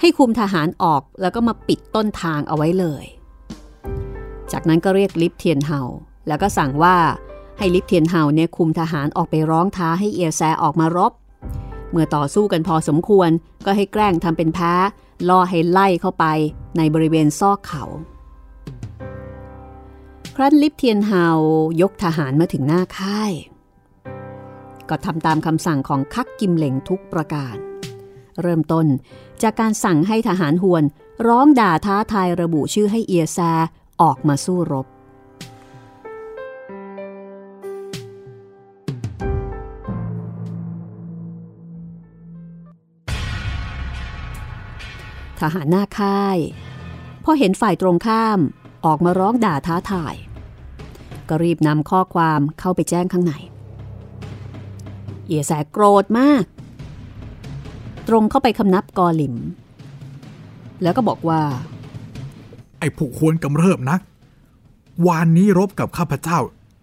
[0.00, 3.04] ให้คุมทหารออกแล้วก็มาปิดต้นทางเอาไว้เลย
[4.52, 5.80] จากนั้นก็เรียกลิฟเทียนเฮา
[6.28, 6.96] แล้วก็สั่งว่า
[7.58, 11.12] ให้ลิฟเทียนเฮาเนี่ยคุมทหารออกไปร้องท้าให้เอียแซออกมารบ
[11.90, 13.30] เมื่อต่อสู้กันพอสมควร
[13.64, 14.72] ก็ให้แกล้งทำเป็นแพ้
[15.28, 16.24] ล่อให้ไล่เข้าไป
[16.76, 17.84] ในบริเวณซอกเขา
[20.40, 21.26] ครั้นลิฟเทียนเฮา
[21.82, 23.32] ยกทหารมาถึงหน้าค่าย
[24.88, 27.56] ก็ทำตามคำสั่งของคักกิมเหลงทุกประการ
[28.42, 28.86] เริ่มต้น
[29.42, 30.84] จากการสั่งให้ทหารหวน
[31.28, 33.52] ร้องด่าท้าทายระบุชื่อให้เอียซา
[34.02, 34.86] ออกมาสู้รบ
[45.40, 46.38] ทหารหน้าค่าย
[47.24, 48.40] พอเห็นฝ่ายตรงข้าม
[48.86, 50.14] ออกมาร้องด่าท้าทาย
[51.30, 53.32] ก็รีบนำข้อความเข้าไปแจ้งข้างใน
[55.26, 56.44] เอียแสโกรธมาก
[58.08, 59.36] ตรงเข้าไปคำนับกอหลิม
[60.82, 61.40] แล้วก็บอกว่า
[62.78, 64.00] ไอ้ผู้ควรกำเริบนัก
[65.06, 66.38] วานนี้รบกับข้าพเจ้า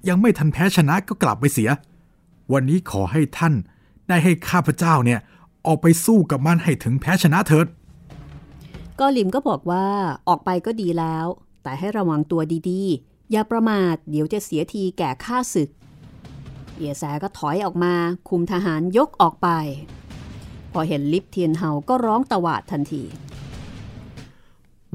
[0.08, 1.70] ยังไม่ทันแพ้ชนะก็กลับไปเสีย
[2.54, 3.54] วันนี้ขอให้ท่าน
[4.08, 5.20] ได้ให้ข้าพเจ้าเนี่ย
[5.68, 7.68] ออกไปสู้กับมันให้ถึงแพ้ชนะเถิด
[9.00, 9.86] กอหลิมก็บอกว่า
[10.28, 11.26] ออกไปก็ดีแล้ว
[11.64, 15.70] แต่ให้ระวังตัวดีๆ อย่าประมาทเดี๋ยวจะเสียทีแก่ข้าศึก
[16.76, 17.94] เอียแสก็ถอยออกมา
[18.30, 19.50] คุมทหารยกออกไป
[20.72, 23.04] พอเห็นลิฟเทียนเฮาก็ร้องตวาดทันที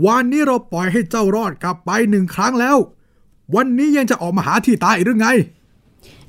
[0.06, 2.76] วันนี้เราปล่อยให้เจ้ารอดกลับไปหนึ่งครั้งแล้ว
[3.54, 5.28] วันนี้ยังจะออกมาหาที่ตายอีกหรือไง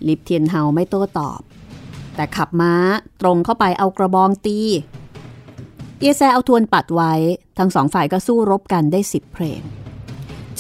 [0.07, 1.41] ลิฟเทียนเฮาไม่โต้ตอบ
[2.15, 2.73] แต่ขับม้า
[3.21, 4.59] ตรงเข้าไปเอากระบองตี
[5.99, 7.13] เอียแซเอาทวนปัดไว้
[7.57, 9.61] ทั้งสองฝ่ายก็สู้รบกันได้สิบเพลง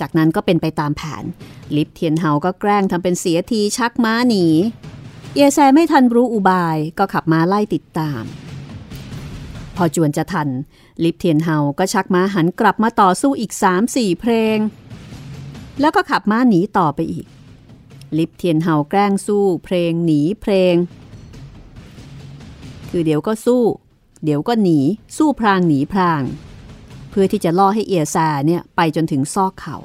[0.01, 1.23] จากนั้นก็เป็นไปตามแผน
[1.75, 4.45] ลิฟเทียนเฮาก็แกล้งทำเป็นเสียทีชักม้าหนี
[5.33, 8.23] เอียแซไม่ทันรู้อุบายก็ขับม้าไล่ติดตาม
[9.75, 10.49] พอจวนจะทัน
[11.03, 14.57] ลิฟเทียนเฮาก็ชักม้าหันกลับมาต่อสู้อีกสามสี่เพลง
[15.79, 17.25] แล้วก็ขับม้าหนีต่อไปอีก
[18.17, 20.75] ลิฟเทียนเฮาแกล้งสู้เพลงหนีเพลง
[22.89, 23.63] คือเดี๋ยวก็สู้
[24.23, 24.79] เดี๋ยวก็หนี
[25.17, 26.21] สู้พรางหนีพราง
[27.11, 29.77] เพื่อที่จะล่อให้เอียซาเนี่ยไปจนถึงซอกเขา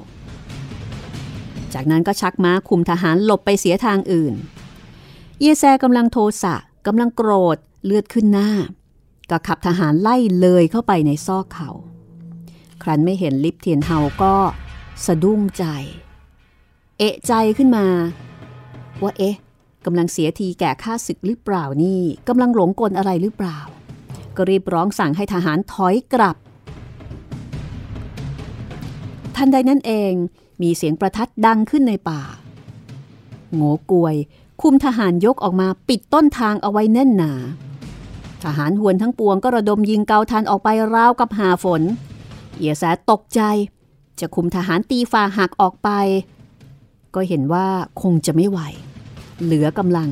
[1.73, 4.33] จากนั้นก็ชักม้าคุมทหารหลบไปเสียทางอื่น
[5.39, 6.55] เอียแซกำลังโทสะ
[6.87, 8.49] กำลังโกรธเลือดขึ้นหน้า
[9.29, 11.69] ก็ขับทหารไล่เลยเข้าไปในซอกเขา
[12.83, 14.35] ครั้นไม่เห็นลิฟเทียนเฮาก็
[15.05, 15.65] สะดุ้งใจ
[16.97, 17.85] เอะใจขึ้นมา
[19.03, 19.35] ว่าเอ๊ะ
[19.85, 23.59] กำลังเสียทีแก่ข้าศึกหรือเปล่านี่กำลังหลงกลอะไรหรือเปล่า
[24.35, 26.37] ก็รีบร้องสั่งให้ทหารถอยกลับ
[29.37, 30.13] ทันใดนั้นเอง
[30.61, 32.21] มีเสียงประทัดดังขึ้นในป่า
[33.53, 34.15] โง่กวย
[34.61, 37.33] คุมทหารยกออกมาปิดต้นทางเอาไว้แน่นหนา
[38.43, 41.81] ทหารหวนทั้งปวงก็ระดมยิงเกาทันออกไปราวกับหาฝน
[42.55, 43.41] เอียแสตกใจ
[44.19, 45.89] จะคุมทหารตีฝ่าหักออกไป
[47.15, 47.67] ก็เห็นว่า
[48.01, 48.59] คงจะไม่ไหว
[49.43, 50.09] เหลือกำลัง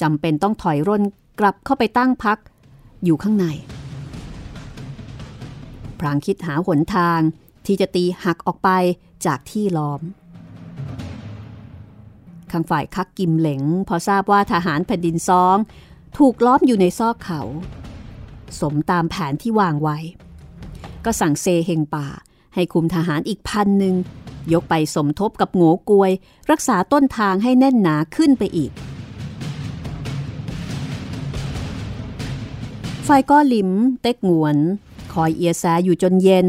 [0.00, 1.02] จำเป็นต้องถอยร่น
[1.40, 2.38] กลับเข้าไปตั้งพัก
[3.04, 3.46] อยู่ข้างใน
[5.98, 7.20] พรางคิดหาหนทาง
[7.66, 8.70] ที่จะตีหักออกไป
[9.26, 10.00] จากที่ล้อม
[12.50, 15.56] ข้างฝ่ายคักกิมเหลงพอทราบว่าทหารแผ่นดินซอง
[16.18, 17.40] ถูกล้อมอยู่ในซอกเขา
[18.60, 19.98] สมตามแผนที่วางไว้
[21.04, 22.06] ก็สั่งเซเฮงป่า
[22.54, 23.94] ให้คุมทหารอีกพันหนึ่ง
[24.52, 26.12] ยกไปสมทบกับโง่กวย
[26.50, 28.70] รักษาต้นทางให้แน่นหนาขึ้นไปอีก
[33.04, 33.70] ไฟก็หลิม
[34.02, 34.56] เต็กงวน
[35.12, 36.46] คอยเอียแซอยู่จนเย็น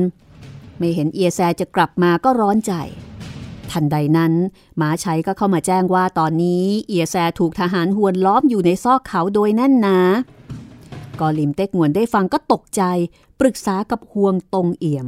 [0.78, 2.73] ไม่เห็นเอียแซจะกลับมาก็ร้อนใจ
[3.71, 4.34] ทันใดนั้น
[4.78, 9.97] หมาชัยก็เข้ามาแจ้งว่าตอนนี้เอียแซถูกทหารหวนล้อมอยู่ในซอกเขาโดยแน่นหนา
[11.19, 12.82] กอลิมเต็กงวนได้ฟังก็ตกใจ
[13.39, 15.07] ปรึกษากับฮวงตรงเอี่ยม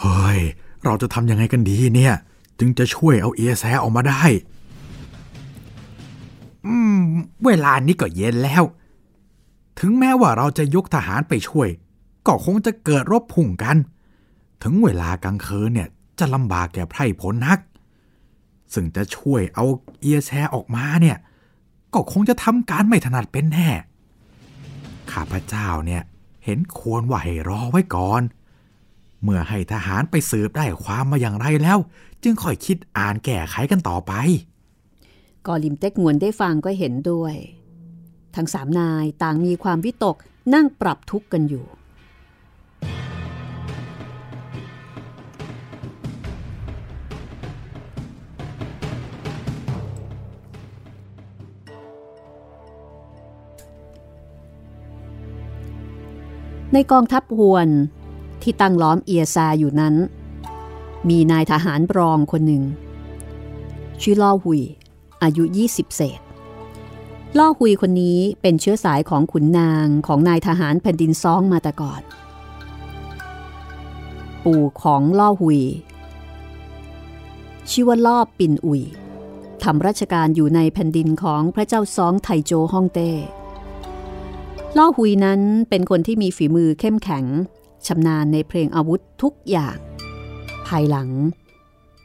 [0.00, 0.38] เฮ้ย
[0.84, 2.14] เราจะทำยังไงกันดีเนี่ย
[2.58, 4.22] จึงจะช่วยเอาเอียแซออกมาได้
[6.66, 7.02] อืม
[7.44, 8.62] เวลานี้ก็เย็นแล้ว
[9.78, 11.68] ถึงแม้ว่าเราจะยกทหารไปช่วย
[12.26, 13.76] ก็คงจะเกิดรบพุ่งกัน
[14.62, 17.58] ถึงเวลากลางคืนเนี่ยจะลำบากแก่ไพร่ผลนัก
[18.74, 19.64] ซึ่งจะช่วยเอา
[20.00, 21.16] เอียแซออกมาเนี่ย
[21.94, 23.68] ก็คงจะทำการไม่ถนัดเป็นแน่
[25.12, 26.02] ข้าพเจ้าเนี่ย
[26.44, 28.22] เห็นควรว่าให้รอไว้ก่อน
[29.22, 31.78] เมื่อให้ทหารไปสืบได้ความมาอย่างไรแล้ว
[32.22, 34.12] จึงค่อยคิดอ่านแก้ไขกันต่อไป
[35.46, 37.34] กอลิมเต็กงวนได้ฟังก็เห็นด้วย
[38.36, 40.16] ทั้งสามนายต่างมีความวิตก
[40.54, 41.66] นั่งปรับทุกข์กันอยู่
[56.72, 57.68] ในกองทัพหวน
[58.42, 59.94] ที่ตั้งล้อมเอียซาอยู่นั้น
[61.08, 62.62] มีนายทหารรองคนหนึ่ง
[64.00, 64.62] ชื่อล่อหุย
[65.22, 66.20] อายุ 20 เศษ
[67.38, 72.02] ล่อหุยคนนี้เป็นเชื้อสายของขุนนางของนายทหารแผ่นดินซองมาแต่ก่อน
[74.44, 75.60] ปู่ของล่อหุย
[77.70, 78.82] ชื่อว่าล่อปินอุย
[79.62, 83.10] ทำราชการอยู่ในแผ่นดินของพระเจ้าซองไทโจฮ่องเต้
[84.76, 87.24] ล่อหุยนั้นเป็นคนที่มีฝีมือเข้มแข็ง
[87.86, 89.78] ชำนาญในเพลงอาวุธทุกอย่าง
[90.66, 91.10] ภายหลัง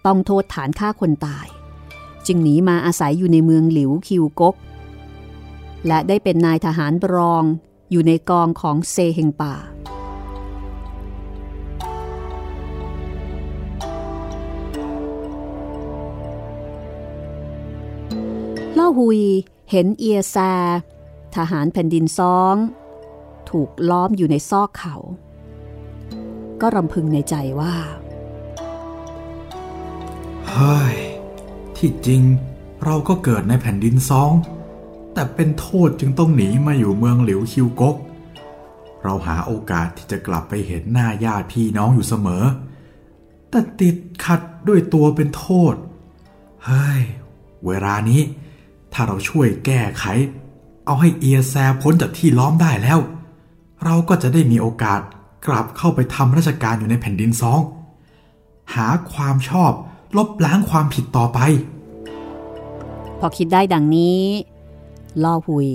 [0.06, 1.48] ต้องโทษฐานฆ่าคนตาย
[2.28, 4.56] จึงหนีมาอาศัยอยู่ในเมืองหลิวคิวกก
[5.88, 7.44] และได้เป็นนายทหารรอง
[7.92, 9.56] อยู่ในกองของเซเฮงป่า
[18.78, 19.22] ล่อหุย
[19.72, 20.38] เห็นเอียแซ
[21.36, 22.56] ทหารแผ่นดินซ้อง
[23.50, 24.96] ถูกล้อมอยู่ในซอกเขา
[26.62, 27.76] ก็รำพึงในใจว่า
[30.50, 30.96] เฮ้ย
[31.78, 32.22] ที่จริง
[32.86, 34.32] เราก็เกิดในแผ่นดินซอง
[35.14, 37.96] แต่เป็นโทษจึงต้องหนีมาอยู่เมืองหลิวคิวกก
[39.04, 42.44] เราหาโอกาสที่จะกลับไปเห็นหน้าญาติพี่น้องอยู่เสมอ
[43.50, 45.76] แต่ติดขัดด้วยตัวเป็นโทษ
[46.66, 47.02] เฮ้ย
[47.66, 48.22] เวลานี้
[48.94, 50.06] ถ้าเราช่วยแก้ไข
[50.86, 53.00] เอาให้เอียแซพ้นจากที่ล้อมได้แล้ว
[53.84, 55.02] เราก็จะได้มีโอกาส
[55.48, 57.60] กลับเข้าไปทำราชการอยู่ในแผ่นดินซอง
[58.74, 59.72] หาความชอบ
[60.18, 61.40] ลบล้างความผิดต่อไป
[63.20, 64.22] พอคิดได้ดังนี้
[65.24, 65.70] ล่อหุย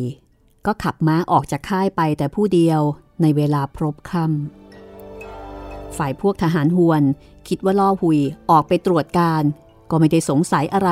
[0.67, 2.81] ก็ขับม้าออกจากค่ายไปแต่ผู้เดียว
[3.23, 7.03] ในเวลาพรบค่ำฝ่ายพวกทหารหวน
[7.49, 8.19] คิดว่าล่อหุย
[8.51, 9.43] ออกไปตรวจการ
[9.91, 10.91] ก็ไม่ได้สงสัยอะไร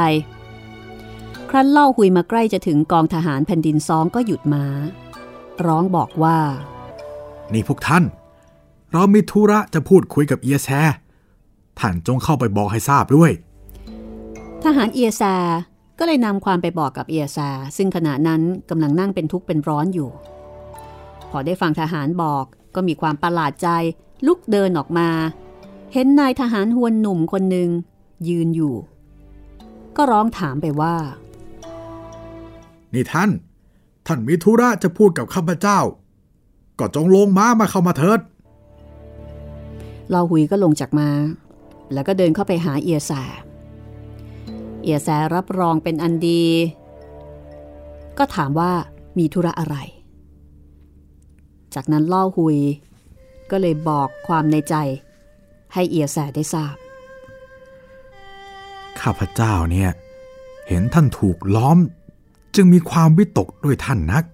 [1.55, 4.67] รั้นล่อหุยมาใกล้จะถึงกองทหารแผ่นดินซองก็หยุดม้า
[5.67, 6.39] ร้องบอกว่า
[7.53, 8.05] นี่พวกท่าน
[8.93, 10.71] เรามีธุระจะพูดคุยกับเอียแซ
[11.79, 13.31] ท่านจงเข้าไปบอกให้ทราบด้วย
[14.65, 15.35] ทหารเอียซา
[15.99, 20.11] ก็เลยนำความไปบอกกับเอียซาซึ่งขณะนั้นกำลังนั่งเป็นทุกข์เป็นร้อนอยู่
[21.31, 22.45] พอได้ฟังทหารบอก
[22.75, 23.69] ก็มีความประหลาดใจ
[24.27, 25.09] ลุกเดินออกมา
[25.93, 27.69] เห็นนายทหารหวนหนุ่มคนหนึ่ง
[28.29, 28.75] ยืนอยู่
[29.97, 30.95] ก็ร้องถามไปว่า
[32.95, 33.31] นี่ท่าน
[34.07, 35.81] ท่านมีธุระจะพูดกับข้าพเจ้า
[36.79, 38.21] ก็จงลงม้ามาเข้ามาเถิด
[40.13, 41.09] ลอหุยก็ลงจากมา
[41.93, 43.13] แล้วก็เดินเข้าไปหาเอียแส
[44.83, 46.45] เอียแสรับรองเป็นอันดี
[48.19, 48.73] ก็ถามว่า
[49.19, 49.77] มีธุระอะไร
[51.75, 52.59] จากนั้นล่อหุย
[53.51, 54.75] ก็เลยบอกความในใจ
[55.73, 56.77] ให้เอียแสได้ทราบ
[59.01, 59.91] ข้าพเจ้าเนี่ย
[60.69, 61.79] เห็นท่านถูกล้อม
[62.55, 64.25] จึงมีความวิตกด้วยท่านนัก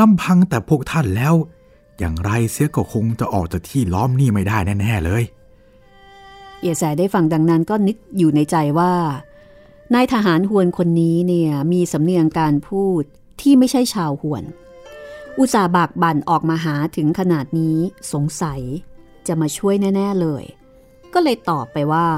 [0.00, 1.34] ลำพังแต่พวกท่านแล้ว
[1.98, 5.22] อย่างไรเสียก็คงจะออกจากที่ล้อมนี่ไม่ได้แน่ๆเลย
[6.58, 8.92] เอียแสได้ฟังดังนั้นก็นึกอยู่ในใจว่า
[9.94, 13.02] นายทหารหวนคนนี้เนี่ยมีสำเนียงการพูด
[13.40, 14.44] ที่ไม่ใช่ชาวหวน
[15.38, 17.76] อุตส่าห์บากบั่นออกมาหาถึงขนาดนี้
[18.12, 18.60] สงสัย
[19.26, 20.44] จะมาช่วยแน่ ๆเลย
[21.12, 22.08] ก็เลยตอบไปว่า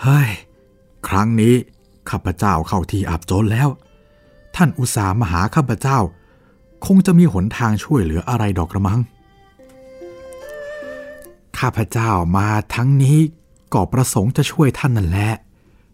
[0.00, 0.30] เฮ้ย
[1.08, 1.54] ครั้งนี้
[2.10, 3.68] ข้าพเจ้าเข้าที่อับจนแล้ว
[4.56, 5.98] ท่านอุตสาหมาหาข้าพเจ้า
[6.86, 9.00] คงจะมีหนทางช่วยเหลืออะไรดอกกระมัง
[11.58, 13.18] ข้าพเจ้ามาทั้งนี้
[13.74, 15.32] ก็ประสงค์จะช่วยท่านนั่นแหละ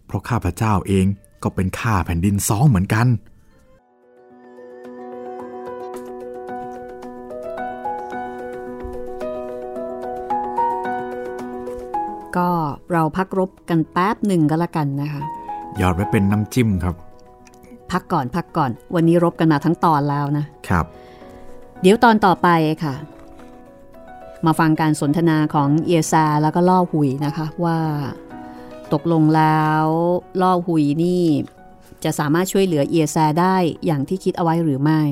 [0.06, 1.06] เพราะข้าพเจ้าเอง
[1.42, 3.06] ก็เป็นข้าแผ่นดินสองเหมือนกัน
[12.36, 12.50] ก็
[12.92, 15.22] เราพักรบกันแป๊บหนึ่งก็แล้วกันนะคะ
[15.80, 16.94] ยอดไว้เป็นน้ำจิ้มครับ
[17.90, 20.84] พักก่อนพักก่อน วันนี้รบกันมาทั้งตอนแล้วนะครับ
[21.80, 22.48] เดี๋ยวตอนต่อไป
[22.84, 22.94] ค่ะ
[24.46, 27.78] มาฟังการสนทนาของเอียซาแล้วก็ล่อหุยนะคะว่า
[28.92, 29.84] ตกลงแล้ว
[30.42, 31.24] ล่อหุยนี่
[32.04, 33.56] จะสามารถช่วยเหลือเอียซาได้
[33.86, 35.02] อย่างที่คิดเอาไว้หรือไม่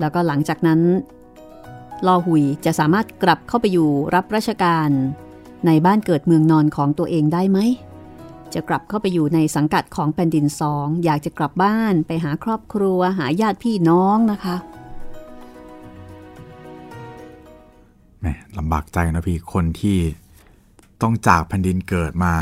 [0.00, 0.80] แล้วก็หลังจากนั้น
[2.06, 4.90] ล่อหุยจะสามารถกลับเข้าไปอยู่รับราชการ
[5.66, 7.58] ในบ้านเกิดเมืองนอนของตัวเองได้ไหม
[8.54, 14.56] จะกลับเข้าไปอยู่ในสังกัดของแผ่นดินสอง อยากจะกลับบ้านไปหาครอบครัวหาญาติพี่น้องนะคะ
[18.20, 18.26] แหม
[18.58, 19.98] ลำบากใจนะพี่คนที่
[21.02, 22.34] ต้องจากแผ่นดินเกิดมา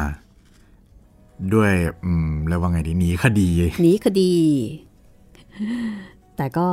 [1.54, 1.72] ด้วย
[2.04, 3.50] อืมเรียกว่าไงดีหนีคดี
[3.82, 4.34] หนีคดี
[6.36, 6.68] แต่ก็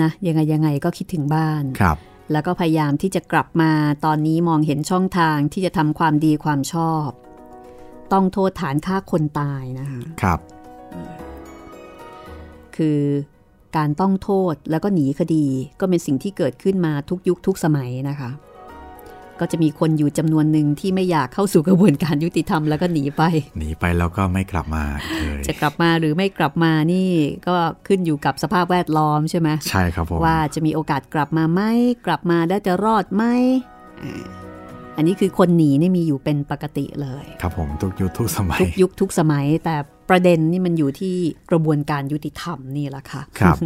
[0.00, 1.96] นะ ยังไงยังไงก็คิดถึงบ้านครับ
[2.32, 3.72] แล้วก็พยายามที่จะกลับมา
[4.04, 7.08] ตอนนี้มองเห็นช่องทางที่จะทำความดีความชอบ
[8.12, 10.38] ต้องโทษฐานฆ่าคนตายนะคะครับ
[12.76, 13.00] คือ
[13.76, 15.46] การต้องโทษแล้วก็หนีคดี
[15.80, 18.30] ก็เป็นสิ่งที่เกิดขึ้นมาทุกยุคทุกสมัยนะคะ
[19.40, 23.22] ก็จะมีคนอยู่จำนวนหนึ่งที่ไม่อยากเข้าสู่กระบวนการยุติธรรมแล้วก็หนีไป
[23.58, 24.84] หนีไปแล้วก็ไม่กลับมา
[25.20, 27.08] เลยจะกลับมาหรือไม่กลับมานี่
[27.46, 27.54] ก็
[27.86, 31.60] ขึ้นอยู่กับสภาพแวดล้อมใช่ไหมใช่ครับผมว่าจะมีโอกาสกลับมาไหม
[32.06, 33.24] กลับมาได้จะรอดไหม
[35.00, 39.76] อ่าอันนี้คือคนหนีนี่มีอยู่เป็นปกติเลย ครับผมทุกยุคทุกสมัย ทุกยุคทุกสมัย แต่
[40.10, 41.14] ประเด็นนี่มันอยู่ที่
[41.50, 43.56] กระบวนการยุติธรรมนี่แหละค่ะ ครับ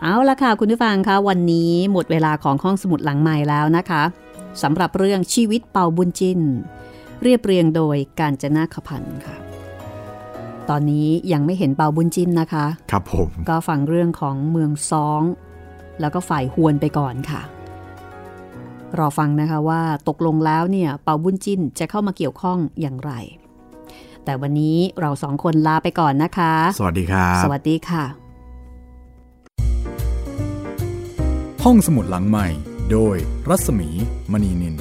[0.00, 4.02] เอาละค่ะ คุณผู้ฟังคะวันนี้หมดเวลาของห้องสมุดหลังใหม่แล้วนะคะ
[4.62, 6.40] สำหรับเรื่องชีวิตเป่าบุญจิน
[7.22, 9.36] เรียบเรียงโดยการจนาขพันธ์ค่ะ
[10.68, 15.22] ตอนนี้ยังไม่เห็นเป่าบุญจินนะคะ ครับผม ก็ฟังเรื่องของเมืองซอง
[16.00, 17.42] แล้วก็ฝ่ายฮวนไปก่อนค่ะ
[18.98, 23.12] รอฟังนะคะว่าตกลงแล้วเนี่ยเปาบุญจินจะเข้ามาเกี่ยวข้องอย่างไร
[24.24, 28.04] แต่วันนี้เราสองคนลาไปก่อนนะคะ สวัสดีครับสวัสดีค่ะ
[31.64, 32.46] ห้องสมุดหลังใหม่
[32.90, 33.16] โดย
[33.48, 33.88] รัศมี
[34.32, 34.76] มณีนิน